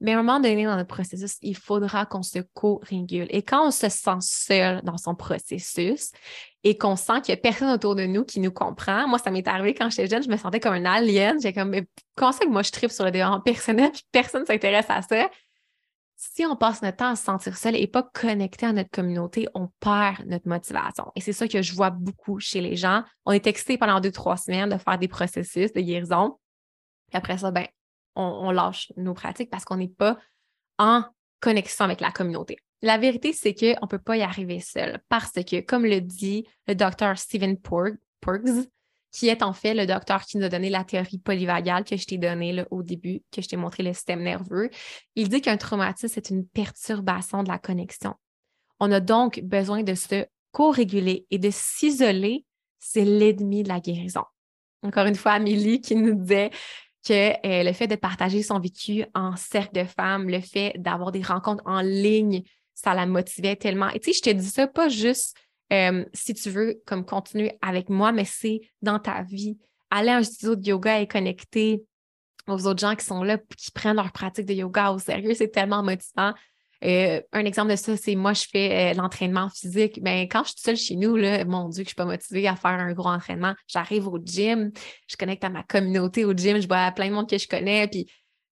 [0.00, 3.26] Mais à un moment donné dans le processus, il faudra qu'on se co-régule.
[3.30, 6.10] Et quand on se sent seul dans son processus
[6.62, 9.30] et qu'on sent qu'il n'y a personne autour de nous qui nous comprend, moi, ça
[9.30, 11.40] m'est arrivé quand j'étais jeune, je me sentais comme un alien.
[11.40, 14.42] J'ai comme, mais comment ça que moi, je tripe sur le développement personnel puis personne
[14.42, 15.30] ne s'intéresse à ça?
[16.16, 19.48] Si on passe notre temps à se sentir seul et pas connecté à notre communauté,
[19.54, 21.10] on perd notre motivation.
[21.16, 23.02] Et c'est ça que je vois beaucoup chez les gens.
[23.24, 26.38] On est excité pendant deux, trois semaines de faire des processus de guérison.
[27.08, 27.66] Puis après ça, ben,
[28.14, 30.18] on, lâche nos pratiques parce qu'on n'est pas
[30.78, 31.04] en
[31.40, 32.58] connexion avec la communauté.
[32.80, 36.46] La vérité, c'est qu'on ne peut pas y arriver seul parce que, comme le dit
[36.68, 37.96] le docteur Stephen Porges,
[39.14, 42.04] qui est en fait le docteur qui nous a donné la théorie polyvagale que je
[42.04, 44.70] t'ai donnée au début, que je t'ai montré le système nerveux,
[45.14, 48.14] il dit qu'un traumatisme, c'est une perturbation de la connexion.
[48.80, 52.44] On a donc besoin de se co-réguler et de s'isoler,
[52.80, 54.24] c'est l'ennemi de la guérison.
[54.82, 56.50] Encore une fois, Amélie qui nous disait
[57.06, 61.12] que euh, le fait de partager son vécu en cercle de femmes, le fait d'avoir
[61.12, 62.42] des rencontres en ligne,
[62.74, 63.90] ça la motivait tellement.
[63.90, 65.36] Et tu sais, je te dis ça pas juste
[65.72, 69.58] euh, si tu veux comme continuer avec moi, mais c'est dans ta vie.
[69.90, 71.84] Aller à un studio de yoga et connecter
[72.46, 75.48] aux autres gens qui sont là, qui prennent leur pratique de yoga au sérieux, c'est
[75.48, 76.32] tellement motivant.
[76.84, 80.02] Euh, un exemple de ça, c'est moi, je fais euh, l'entraînement physique.
[80.02, 82.56] Ben, quand je suis seule chez nous, mon Dieu, que je suis pas motivée à
[82.56, 83.54] faire un gros entraînement.
[83.66, 84.70] J'arrive au gym,
[85.08, 87.88] je connecte à ma communauté au gym, je vois plein de monde que je connais,
[87.88, 88.06] puis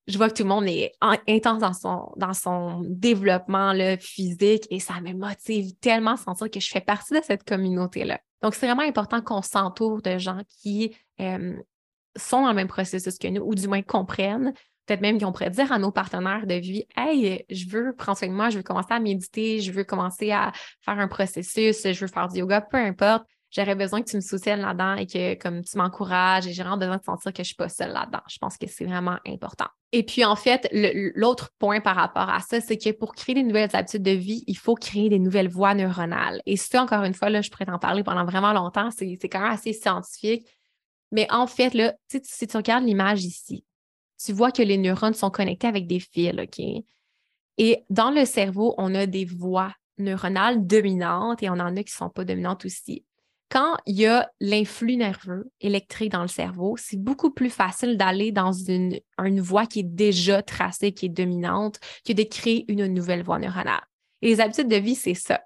[0.07, 0.93] je vois que tout le monde est
[1.29, 6.61] intense dans son, dans son développement physique et ça me motive tellement à sentir que
[6.61, 8.21] je fais partie de cette communauté-là.
[8.43, 11.55] Donc, c'est vraiment important qu'on s'entoure de gens qui euh,
[12.17, 14.53] sont dans le même processus que nous ou du moins comprennent
[14.87, 18.29] peut-être même qu'on pourrait dire à nos partenaires de vie Hey, je veux prendre soin
[18.29, 22.01] de moi, je veux commencer à méditer, je veux commencer à faire un processus, je
[22.01, 23.27] veux faire du yoga, peu importe.
[23.55, 26.79] J'aurais besoin que tu me soutiennes là-dedans et que comme tu m'encourages et j'ai vraiment
[26.79, 28.23] besoin de sentir que je ne suis pas seule là-dedans.
[28.27, 29.67] Je pense que c'est vraiment important.
[29.93, 33.43] Et puis en fait, l'autre point par rapport à ça, c'est que pour créer des
[33.43, 36.41] nouvelles habitudes de vie, il faut créer des nouvelles voies neuronales.
[36.47, 38.91] Et ça, encore une fois, là, je pourrais t'en parler pendant vraiment longtemps.
[38.91, 40.49] C'est quand même assez scientifique.
[41.11, 43.67] Mais en fait, là, si tu regardes l'image ici,
[44.25, 46.65] tu vois que les neurones sont connectés avec des fils, OK?
[47.59, 51.93] Et dans le cerveau, on a des voies neuronales dominantes et on en a qui
[51.93, 53.05] ne sont pas dominantes aussi.
[53.53, 58.33] Quand il y a l'influx nerveux électrique dans le cerveau, c'est beaucoup plus facile d'aller
[58.33, 58.99] dans une,
[59.41, 63.85] voie qui est déjà tracée, qui est dominante, que de créer une nouvelle voie neuronale.
[64.23, 65.43] Et les habitudes de vie, c'est ça.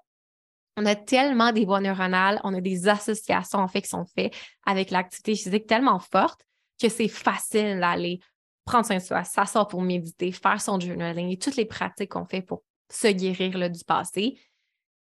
[0.77, 4.33] On a tellement des voies neuronales, on a des associations en fait qui sont faites
[4.65, 6.45] avec l'activité physique tellement forte
[6.81, 8.21] que c'est facile d'aller
[8.63, 12.25] prendre soin de soi, s'asseoir pour méditer, faire son journaling et toutes les pratiques qu'on
[12.25, 14.39] fait pour se guérir du passé,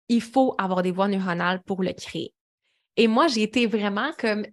[0.08, 2.34] il faut avoir des voies neuronales pour le créer.
[2.96, 4.44] Et moi, j'ai été vraiment comme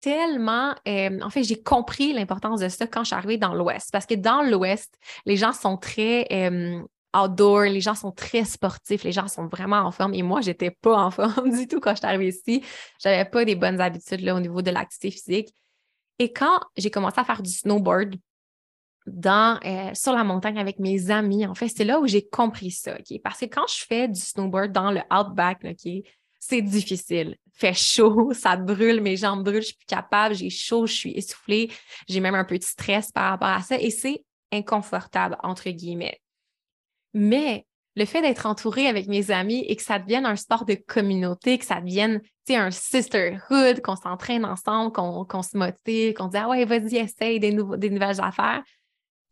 [0.00, 3.88] tellement, euh, en fait, j'ai compris l'importance de ça quand je suis arrivée dans l'Ouest.
[3.90, 4.94] Parce que dans l'Ouest,
[5.24, 6.82] les gens sont très euh,
[7.16, 10.12] outdoor, les gens sont très sportifs, les gens sont vraiment en forme.
[10.14, 12.62] Et moi, je n'étais pas en forme du tout quand je suis arrivée ici.
[13.02, 15.54] Je n'avais pas des bonnes habitudes là, au niveau de l'activité physique.
[16.18, 18.16] Et quand j'ai commencé à faire du snowboard,
[19.06, 21.46] dans, euh, sur la montagne avec mes amis.
[21.46, 22.96] En fait, c'est là où j'ai compris ça?
[23.22, 25.92] Parce que quand je fais du snowboard dans le outback, OK,
[26.46, 27.36] c'est difficile.
[27.52, 31.12] Fait chaud, ça brûle, mes jambes brûlent, je suis plus capable, j'ai chaud, je suis
[31.12, 31.70] essoufflée,
[32.08, 36.20] j'ai même un peu de stress par rapport à ça et c'est inconfortable, entre guillemets.
[37.14, 37.66] Mais
[37.96, 41.58] le fait d'être entourée avec mes amis et que ça devienne un sport de communauté,
[41.58, 42.20] que ça devienne
[42.50, 47.52] un sisterhood, qu'on s'entraîne ensemble, qu'on se motive, qu'on dit Ah ouais, vas-y, essaye des,
[47.52, 48.62] des nouvelles affaires.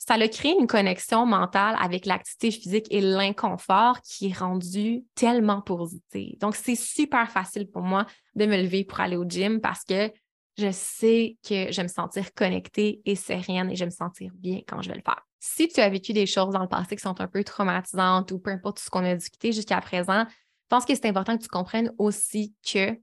[0.07, 5.61] Ça a créé une connexion mentale avec l'activité physique et l'inconfort qui est rendu tellement
[5.61, 6.37] positif.
[6.41, 10.11] Donc, c'est super facile pour moi de me lever pour aller au gym parce que
[10.59, 14.33] je sais que je vais me sentir connectée et sereine et je vais me sentir
[14.35, 15.25] bien quand je vais le faire.
[15.39, 18.41] Si tu as vécu des choses dans le passé qui sont un peu traumatisantes ou
[18.41, 21.49] peu importe ce qu'on a discuté jusqu'à présent, je pense que c'est important que tu
[21.49, 22.99] comprennes aussi que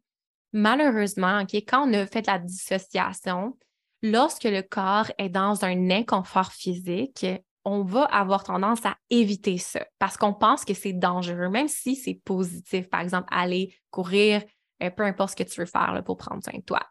[0.51, 3.57] malheureusement, quand on a fait la dissociation,
[4.01, 7.25] lorsque le corps est dans un inconfort physique,
[7.65, 11.95] on va avoir tendance à éviter ça parce qu'on pense que c'est dangereux, même si
[11.95, 12.89] c'est positif.
[12.89, 14.43] Par exemple, aller courir,
[14.81, 16.81] euh, peu importe ce que tu veux faire pour prendre soin de toi.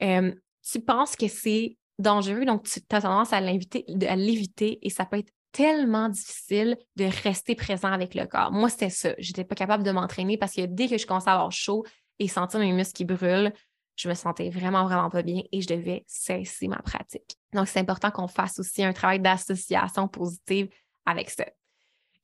[0.00, 5.32] Tu penses que c'est dangereux, donc tu as tendance à l'éviter et ça peut être
[5.52, 8.50] tellement difficile de rester présent avec le corps.
[8.50, 9.14] Moi, c'était ça.
[9.18, 11.84] Je n'étais pas capable de m'entraîner parce que dès que je commençais à avoir chaud
[12.18, 13.52] et sentir mes muscles qui brûlent,
[13.96, 17.36] je me sentais vraiment, vraiment pas bien et je devais cesser ma pratique.
[17.52, 20.68] Donc, c'est important qu'on fasse aussi un travail d'association positive
[21.06, 21.44] avec ça.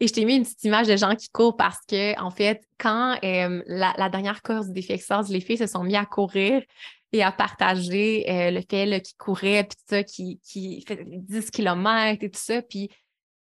[0.01, 2.65] Et je t'ai mis une petite image de gens qui courent parce que, en fait,
[2.79, 4.99] quand euh, la, dernière course du défi
[5.29, 6.63] les filles se sont mis à courir
[7.13, 11.51] et à partager euh, le fait qu'ils couraient, puis tout ça, qui, qui fait 10
[11.51, 12.63] km et tout ça.
[12.63, 12.91] Puis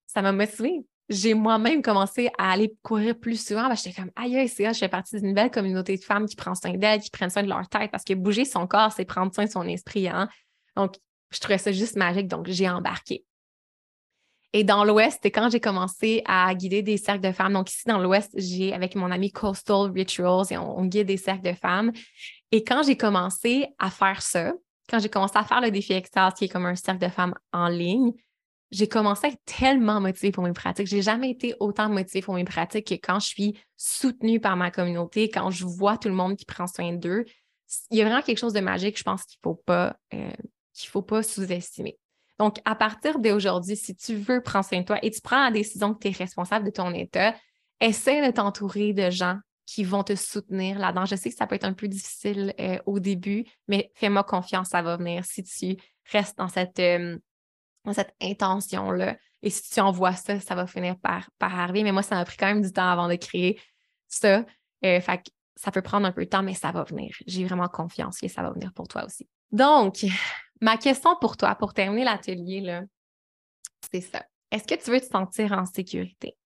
[0.08, 0.86] ça m'a motivée.
[1.08, 3.74] J'ai moi-même commencé à aller courir plus souvent.
[3.76, 6.74] J'étais comme, aïe, c'est je fais partie d'une belle communauté de femmes qui prennent soin
[6.74, 9.46] d'elles, qui prennent soin de leur tête, parce que bouger son corps, c'est prendre soin
[9.46, 10.08] de son esprit.
[10.08, 10.28] Hein?
[10.76, 10.96] Donc,
[11.30, 13.24] je trouvais ça juste magique, donc j'ai embarqué.
[14.54, 17.54] Et dans l'Ouest, c'est quand j'ai commencé à guider des cercles de femmes.
[17.54, 21.42] Donc, ici, dans l'Ouest, j'ai, avec mon ami Coastal Rituals, et on, guide des cercles
[21.42, 21.92] de femmes.
[22.54, 24.54] Et quand j'ai commencé à faire ça,
[24.90, 27.36] quand j'ai commencé à faire le défi Extase, qui est comme un cercle de femmes
[27.52, 28.14] en ligne,
[28.72, 30.88] j'ai commencé à être tellement motivée pour mes pratiques.
[30.88, 34.72] J'ai jamais été autant motivée pour mes pratiques que quand je suis soutenue par ma
[34.72, 37.26] communauté, quand je vois tout le monde qui prend soin d'eux.
[37.92, 41.02] Il y a vraiment quelque chose de magique, je pense qu'il ne faut pas, euh,
[41.08, 41.98] pas sous-estimer.
[42.38, 45.52] Donc, à partir d'aujourd'hui, si tu veux prendre soin de toi et tu prends la
[45.52, 47.34] décision que tu es responsable de ton état,
[47.80, 51.06] essaie de t'entourer de gens qui vont te soutenir là-dedans.
[51.06, 54.70] Je sais que ça peut être un peu difficile euh, au début, mais fais-moi confiance,
[54.70, 55.78] ça va venir si tu
[56.12, 57.18] restes dans cette, euh,
[57.94, 59.18] cette intention-là.
[59.42, 61.84] Et si tu envoies ça, ça va finir par, arriver.
[61.84, 63.60] Mais moi, ça m'a pris quand même du temps avant de créer
[64.08, 64.46] ça.
[64.84, 67.16] Euh, fait que ça peut prendre un peu de temps, mais ça va venir.
[67.28, 69.28] J'ai vraiment confiance que ça va venir pour toi aussi.
[69.52, 70.06] Donc,
[70.62, 72.82] Ma question pour toi, pour terminer l'atelier,
[73.92, 74.26] c'est ça.
[74.52, 76.38] Est-ce que tu veux te sentir en sécurité?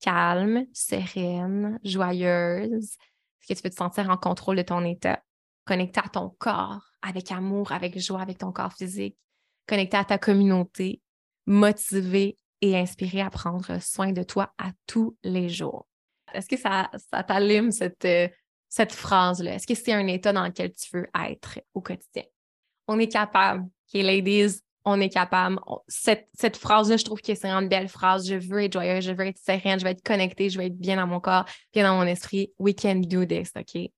[0.00, 2.96] Calme, sereine, joyeuse?
[3.42, 5.22] Est-ce que tu veux te sentir en contrôle de ton état?
[5.64, 9.18] Connecté à ton corps, avec amour, avec joie, avec ton corps physique?
[9.70, 11.00] Connecté à ta communauté,
[11.46, 15.86] motivé et inspiré à prendre soin de toi à tous les jours?
[16.34, 16.90] Est-ce que ça,
[17.22, 18.28] t'allume cette, euh,
[18.68, 19.54] cette phrase-là?
[19.54, 22.24] Est-ce que c'est un état dans lequel tu veux être au quotidien?
[22.88, 23.62] on est capable.
[23.62, 25.60] OK, ladies, on est capable.
[25.86, 28.28] cette, cette phrase-là, je trouve que c'est une belle phrase.
[28.28, 30.76] Je veux être joyeuse, je veux être sereine, je veux être connectée, je veux être
[30.76, 32.52] bien dans mon corps, bien dans mon esprit.
[32.58, 33.90] We can do this, OK?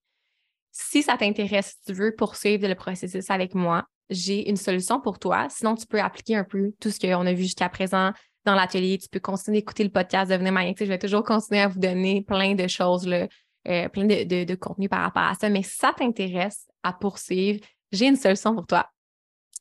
[0.71, 5.19] Si ça t'intéresse, si tu veux poursuivre le processus avec moi, j'ai une solution pour
[5.19, 5.47] toi.
[5.51, 8.13] Sinon, tu peux appliquer un peu tout ce qu'on a vu jusqu'à présent
[8.45, 8.99] dans l'atelier.
[8.99, 10.87] Tu peux continuer d'écouter le podcast Devenir magnétique.
[10.87, 15.03] Je vais toujours continuer à vous donner plein de choses, euh, plein de contenu par
[15.03, 15.49] rapport à ça.
[15.49, 17.61] Mais si ça t'intéresse à poursuivre,
[17.93, 18.89] j'ai une solution pour toi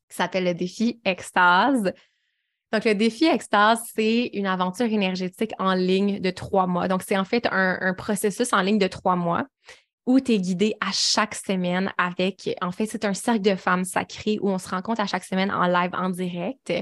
[0.09, 1.93] qui s'appelle le défi Extase.
[2.71, 6.87] Donc, le défi Extase, c'est une aventure énergétique en ligne de trois mois.
[6.87, 9.45] Donc, c'est en fait un, processus en ligne de trois mois
[10.05, 13.85] où tu es guidé à chaque semaine avec, en fait, c'est un cercle de femmes
[13.85, 16.73] sacrées où on se rencontre à chaque semaine en live, en direct.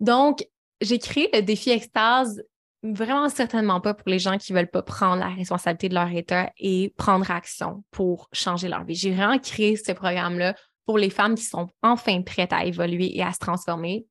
[0.00, 0.46] Donc,
[0.80, 2.42] j'ai créé le défi Extase
[2.82, 6.50] vraiment certainement pas pour les gens qui veulent pas prendre la responsabilité de leur état
[6.58, 8.94] et prendre action pour changer leur vie.
[8.94, 10.54] J'ai vraiment créé ce programme-là
[10.84, 14.06] pour les femmes qui sont enfin prêtes à évoluer et à se transformer.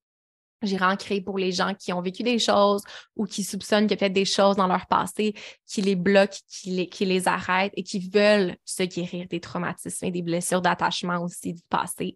[0.62, 2.84] J'ai vraiment créé pour les gens qui ont vécu des choses
[3.16, 5.34] ou qui soupçonnent qu'il y a peut-être des choses dans leur passé
[5.66, 10.06] qui les bloquent, qui les, qui les arrêtent et qui veulent se guérir des traumatismes
[10.06, 12.16] et des blessures d'attachement aussi du passé.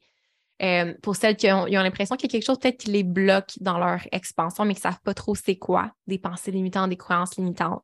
[0.61, 3.53] Euh, pour celles qui ont, l'impression qu'il y a quelque chose peut-être qui les bloque
[3.59, 6.97] dans leur expansion, mais qui ne savent pas trop c'est quoi, des pensées limitantes, des
[6.97, 7.83] croyances limitantes.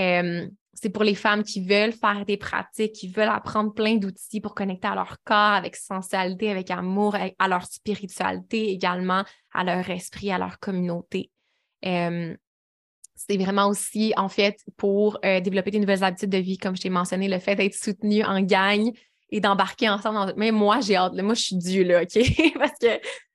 [0.00, 4.40] Euh, c'est pour les femmes qui veulent faire des pratiques, qui veulent apprendre plein d'outils
[4.40, 9.88] pour connecter à leur corps avec sensualité, avec amour, à leur spiritualité également, à leur
[9.90, 11.30] esprit, à leur communauté.
[11.84, 12.36] Euh,
[13.14, 16.82] c'est vraiment aussi, en fait, pour euh, développer des nouvelles habitudes de vie, comme je
[16.82, 18.90] t'ai mentionné, le fait d'être soutenu en gang
[19.30, 20.34] et d'embarquer ensemble.
[20.36, 21.14] Mais moi, j'ai hâte.
[21.14, 22.18] Moi, je suis due, là, OK?
[22.58, 22.88] Parce que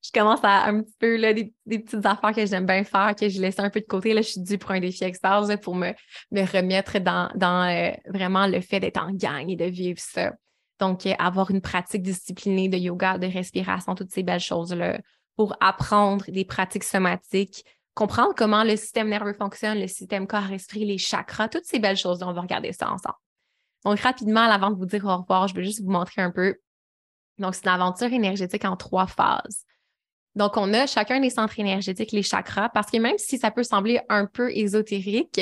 [0.03, 3.29] je commence à un petit peu, là, des, petites affaires que j'aime bien faire, que
[3.29, 4.13] je laisse un peu de côté.
[4.13, 5.93] Là, je suis due pour un défi extase pour me,
[6.31, 10.33] me remettre dans, dans euh, vraiment le fait d'être en gang et de vivre ça.
[10.79, 14.99] Donc, euh, avoir une pratique disciplinée de yoga, de respiration, toutes ces belles choses-là
[15.35, 20.97] pour apprendre des pratiques somatiques, comprendre comment le système nerveux fonctionne, le système corps-esprit, les
[20.97, 22.21] chakras, toutes ces belles choses.
[22.23, 23.15] On va regarder ça ensemble.
[23.85, 26.55] Donc, rapidement, avant de vous dire au revoir, je vais juste vous montrer un peu.
[27.37, 29.65] Donc, c'est une aventure énergétique en trois phases.
[30.35, 33.63] Donc, on a chacun des centres énergétiques, les chakras, parce que même si ça peut
[33.63, 35.39] sembler un peu ésotérique,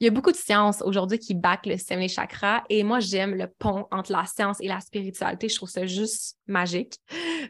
[0.00, 2.98] il y a beaucoup de sciences aujourd'hui qui backent le système des chakras et moi,
[2.98, 5.48] j'aime le pont entre la science et la spiritualité.
[5.48, 6.98] Je trouve ça juste magique.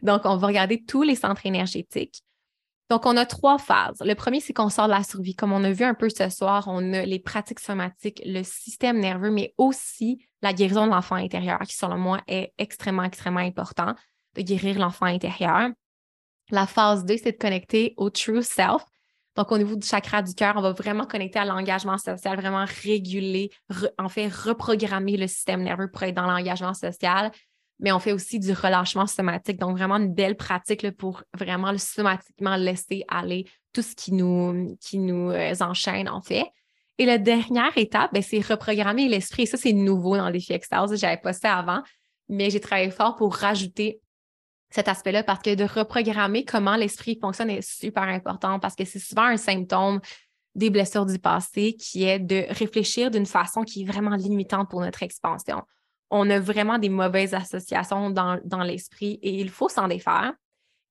[0.03, 2.23] Donc, on va regarder tous les centres énergétiques.
[2.91, 4.03] Donc, on a trois phases.
[4.05, 5.35] Le premier, c'est qu'on sort de la survie.
[5.35, 9.01] Comme on a vu un peu ce soir, on a les pratiques somatiques, le système
[9.01, 13.95] nerveux, mais aussi la guérison de l'enfant intérieur, qui, selon moi, est extrêmement, extrêmement important
[14.35, 15.71] de guérir l'enfant intérieur.
[16.51, 18.85] La phase 2, c'est de connecter au true self.
[19.35, 22.67] Donc, au niveau du chakra du cœur, on va vraiment connecter à l'engagement social, vraiment
[22.85, 23.51] réguler,
[23.99, 27.33] en fait, reprogrammer le système nerveux pour être dans l'engagement social
[27.81, 29.59] mais on fait aussi du relâchement somatique.
[29.59, 34.99] Donc, vraiment une belle pratique pour vraiment somatiquement laisser aller tout ce qui nous, qui
[34.99, 36.47] nous euh, enchaîne, en fait.
[36.99, 39.47] Et la dernière étape, ben, c'est reprogrammer l'esprit.
[39.47, 40.95] Ça, c'est nouveau dans l'effet extase.
[40.97, 41.83] Je n'avais pas ça avant,
[42.29, 44.01] mais j'ai travaillé fort pour rajouter
[44.71, 48.99] cet aspect-là parce que de reprogrammer comment l'esprit fonctionne est super important parce que c'est
[48.99, 50.01] souvent un symptôme
[50.55, 54.81] des blessures du passé qui est de réfléchir d'une façon qui est vraiment limitante pour
[54.81, 55.63] notre expansion
[56.11, 60.33] on a vraiment des mauvaises associations dans, l'esprit et il faut s'en défaire.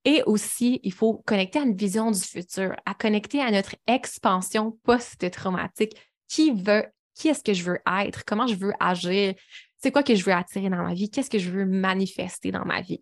[0.05, 4.77] Et aussi, il faut connecter à une vision du futur, à connecter à notre expansion
[4.83, 5.95] post-traumatique.
[6.27, 6.85] Qui veut,
[7.15, 8.25] qui est-ce que je veux être?
[8.25, 9.33] Comment je veux agir?
[9.77, 11.09] C'est quoi que je veux attirer dans ma vie?
[11.09, 13.01] Qu'est-ce que je veux manifester dans ma vie?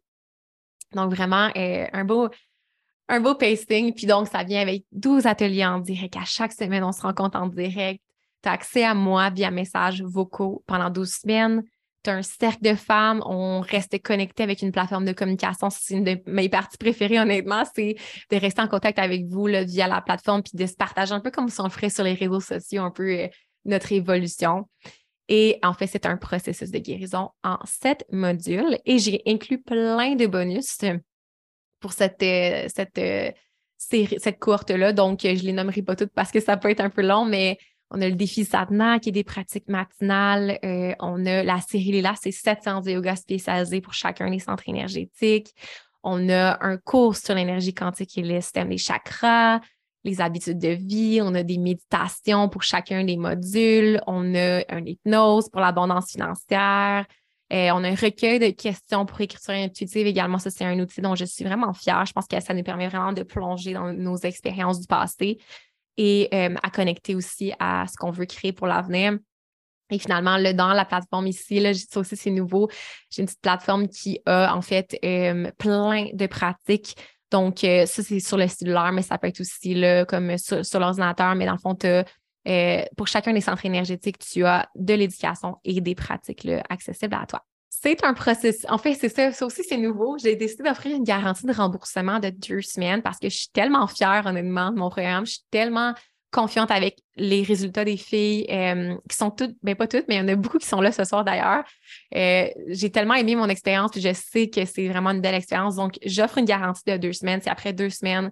[0.93, 2.30] Donc, vraiment, euh, un beau,
[3.07, 3.93] un beau pasting.
[3.93, 6.18] Puis donc, ça vient avec 12 ateliers en direct.
[6.18, 8.03] À chaque semaine, on se rencontre en direct.
[8.43, 11.64] Tu as accès à moi via messages vocaux pendant 12 semaines
[12.07, 15.69] un cercle de femmes, on restait connecté avec une plateforme de communication.
[15.69, 17.95] C'est une de mes parties préférées, honnêtement, c'est
[18.29, 21.31] de rester en contact avec vous via la plateforme puis de se partager un peu
[21.31, 23.27] comme si on le ferait sur les réseaux sociaux, un peu euh,
[23.65, 24.67] notre évolution.
[25.27, 30.15] Et en fait, c'est un processus de guérison en sept modules et j'ai inclus plein
[30.15, 30.79] de bonus
[31.79, 33.31] pour cette, euh, cette, euh,
[33.77, 34.93] cette courte-là.
[34.93, 37.25] Donc, je ne les nommerai pas toutes parce que ça peut être un peu long,
[37.25, 37.57] mais
[37.91, 40.57] on a le défi Sadhana qui est des pratiques matinales.
[40.63, 44.39] Euh, on a la série Lila, c'est 7 séances de yoga spécialisées pour chacun des
[44.39, 45.53] centres énergétiques.
[46.01, 49.59] On a un cours sur l'énergie quantique et le système des chakras,
[50.05, 51.19] les habitudes de vie.
[51.21, 54.01] On a des méditations pour chacun des modules.
[54.07, 57.05] On a un hypnose pour l'abondance financière.
[57.51, 60.39] Euh, on a un recueil de questions pour écriture intuitive également.
[60.39, 62.05] Ça, c'est un outil dont je suis vraiment fière.
[62.05, 65.37] Je pense que ça nous permet vraiment de plonger dans nos expériences du passé
[65.97, 69.17] et euh, à connecter aussi à ce qu'on veut créer pour l'avenir.
[69.89, 72.69] Et finalement, là, dans la plateforme ici, là, ça aussi, c'est nouveau.
[73.09, 76.95] J'ai une petite plateforme qui a en fait euh, plein de pratiques.
[77.29, 80.79] Donc, euh, ça, c'est sur le cellulaire, mais ça peut être aussi là, comme sur,
[80.79, 81.35] l'ordinateur.
[81.35, 81.77] Mais dans le fond,
[82.95, 87.43] pour chacun des centres énergétiques, tu as de l'éducation et des pratiques accessibles à toi.
[87.84, 88.63] C'est un processus.
[88.69, 89.32] En fait, c'est ça.
[89.32, 90.15] Ça aussi, c'est nouveau.
[90.19, 93.88] J'ai décidé d'offrir une garantie de remboursement de deux semaines parce que je suis tellement
[93.88, 95.25] fière, honnêtement, de mon programme.
[95.25, 95.95] Je suis tellement
[96.32, 100.17] confiante avec les résultats des filles euh, qui sont toutes, bien pas toutes, mais il
[100.19, 101.63] y en a beaucoup qui sont là ce soir d'ailleurs.
[102.15, 105.75] Euh, j'ai tellement aimé mon expérience et je sais que c'est vraiment une belle expérience.
[105.75, 107.41] Donc, j'offre une garantie de deux semaines.
[107.41, 108.32] Si après deux semaines,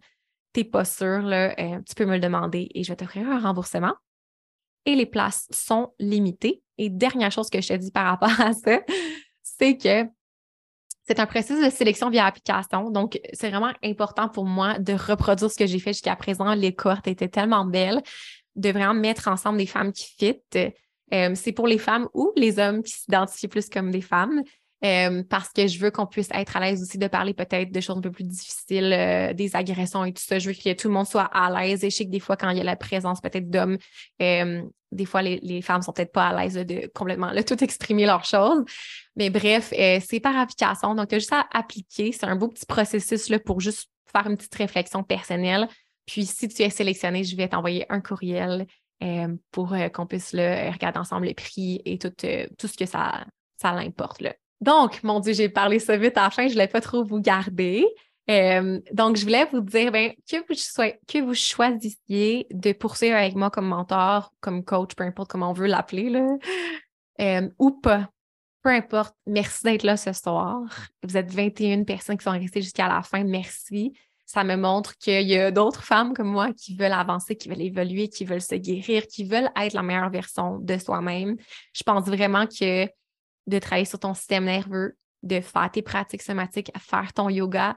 [0.54, 1.50] tu n'es pas sûr, euh,
[1.88, 3.96] tu peux me le demander et je vais t'offrir un remboursement.
[4.86, 6.62] Et les places sont limitées.
[6.78, 8.80] Et dernière chose que je te dis par rapport à ça,
[9.58, 10.10] c'est que
[11.08, 12.92] c'est un processus de sélection via application.
[12.92, 16.54] Donc, c'est vraiment important pour moi de reproduire ce que j'ai fait jusqu'à présent.
[16.54, 18.02] Les cohortes étaient tellement belles
[18.56, 20.42] de vraiment mettre ensemble des femmes qui fit.
[21.12, 24.44] Euh, c'est pour les femmes ou les hommes qui s'identifient plus comme des femmes.
[24.86, 27.82] Euh, parce que je veux qu'on puisse être à l'aise aussi de parler peut-être de
[27.82, 30.40] choses un peu plus difficiles, euh, des agressions et tout ça.
[30.40, 31.84] Je veux que tout le monde soit à l'aise.
[31.84, 33.78] Et je sais que des fois, quand il y a la présence peut-être d'hommes,
[34.22, 34.62] euh,
[34.92, 38.24] des fois, les, les femmes sont peut-être pas à l'aise de complètement tout exprimer leurs
[38.24, 38.64] choses.
[39.16, 40.96] Mais bref, c'est par application.
[40.96, 42.12] Donc, tu as juste à appliquer.
[42.12, 45.68] C'est un beau petit processus là, pour juste faire une petite réflexion personnelle.
[46.06, 48.66] Puis, si tu es sélectionné, je vais t'envoyer un courriel
[49.52, 52.10] pour qu'on puisse regarder ensemble les prix et tout,
[52.58, 53.26] tout ce que ça,
[53.62, 54.24] ça l'importe.
[54.62, 57.04] Donc, mon Dieu, j'ai parlé ça vite à la fin, je ne voulais pas trop
[57.04, 57.86] vous garder.
[58.28, 63.50] donc, je voulais vous dire ben, que, vous que vous choisissiez de poursuivre avec moi
[63.50, 66.12] comme mentor, comme coach, peu importe comment on veut l'appeler,
[67.58, 68.10] ou pas.
[68.62, 70.60] Peu importe, merci d'être là ce soir.
[71.04, 73.24] Vous êtes 21 personnes qui sont restées jusqu'à la fin.
[73.24, 73.94] Merci.
[74.26, 77.62] Ça me montre qu'il y a d'autres femmes comme moi qui veulent avancer, qui veulent
[77.62, 81.38] évoluer, qui veulent se guérir, qui veulent être la meilleure version de soi-même.
[81.74, 82.86] Je pense vraiment que
[83.48, 87.76] de travailler sur ton système nerveux, de faire tes pratiques somatiques, faire ton yoga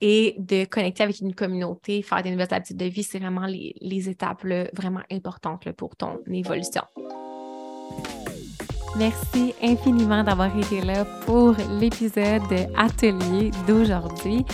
[0.00, 4.08] et de connecter avec une communauté, faire des nouvelles habitudes de vie, c'est vraiment les,
[4.08, 4.44] étapes
[4.74, 6.82] vraiment importantes pour ton évolution.
[8.96, 12.42] Merci infiniment d'avoir été là pour l'épisode
[12.76, 14.44] atelier d'aujourd'hui.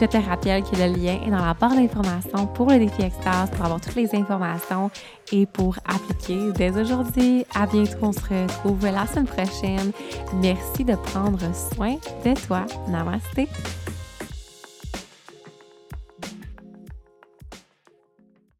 [0.00, 3.50] Je te rappelle que le lien est dans la barre d'informations pour le défi Extase
[3.50, 4.90] pour avoir toutes les informations
[5.32, 7.44] et pour appliquer dès aujourd'hui.
[7.54, 9.92] À bientôt, on se retrouve la semaine prochaine.
[10.34, 11.40] Merci de prendre
[11.74, 12.64] soin de toi.
[12.88, 13.40] Namaste.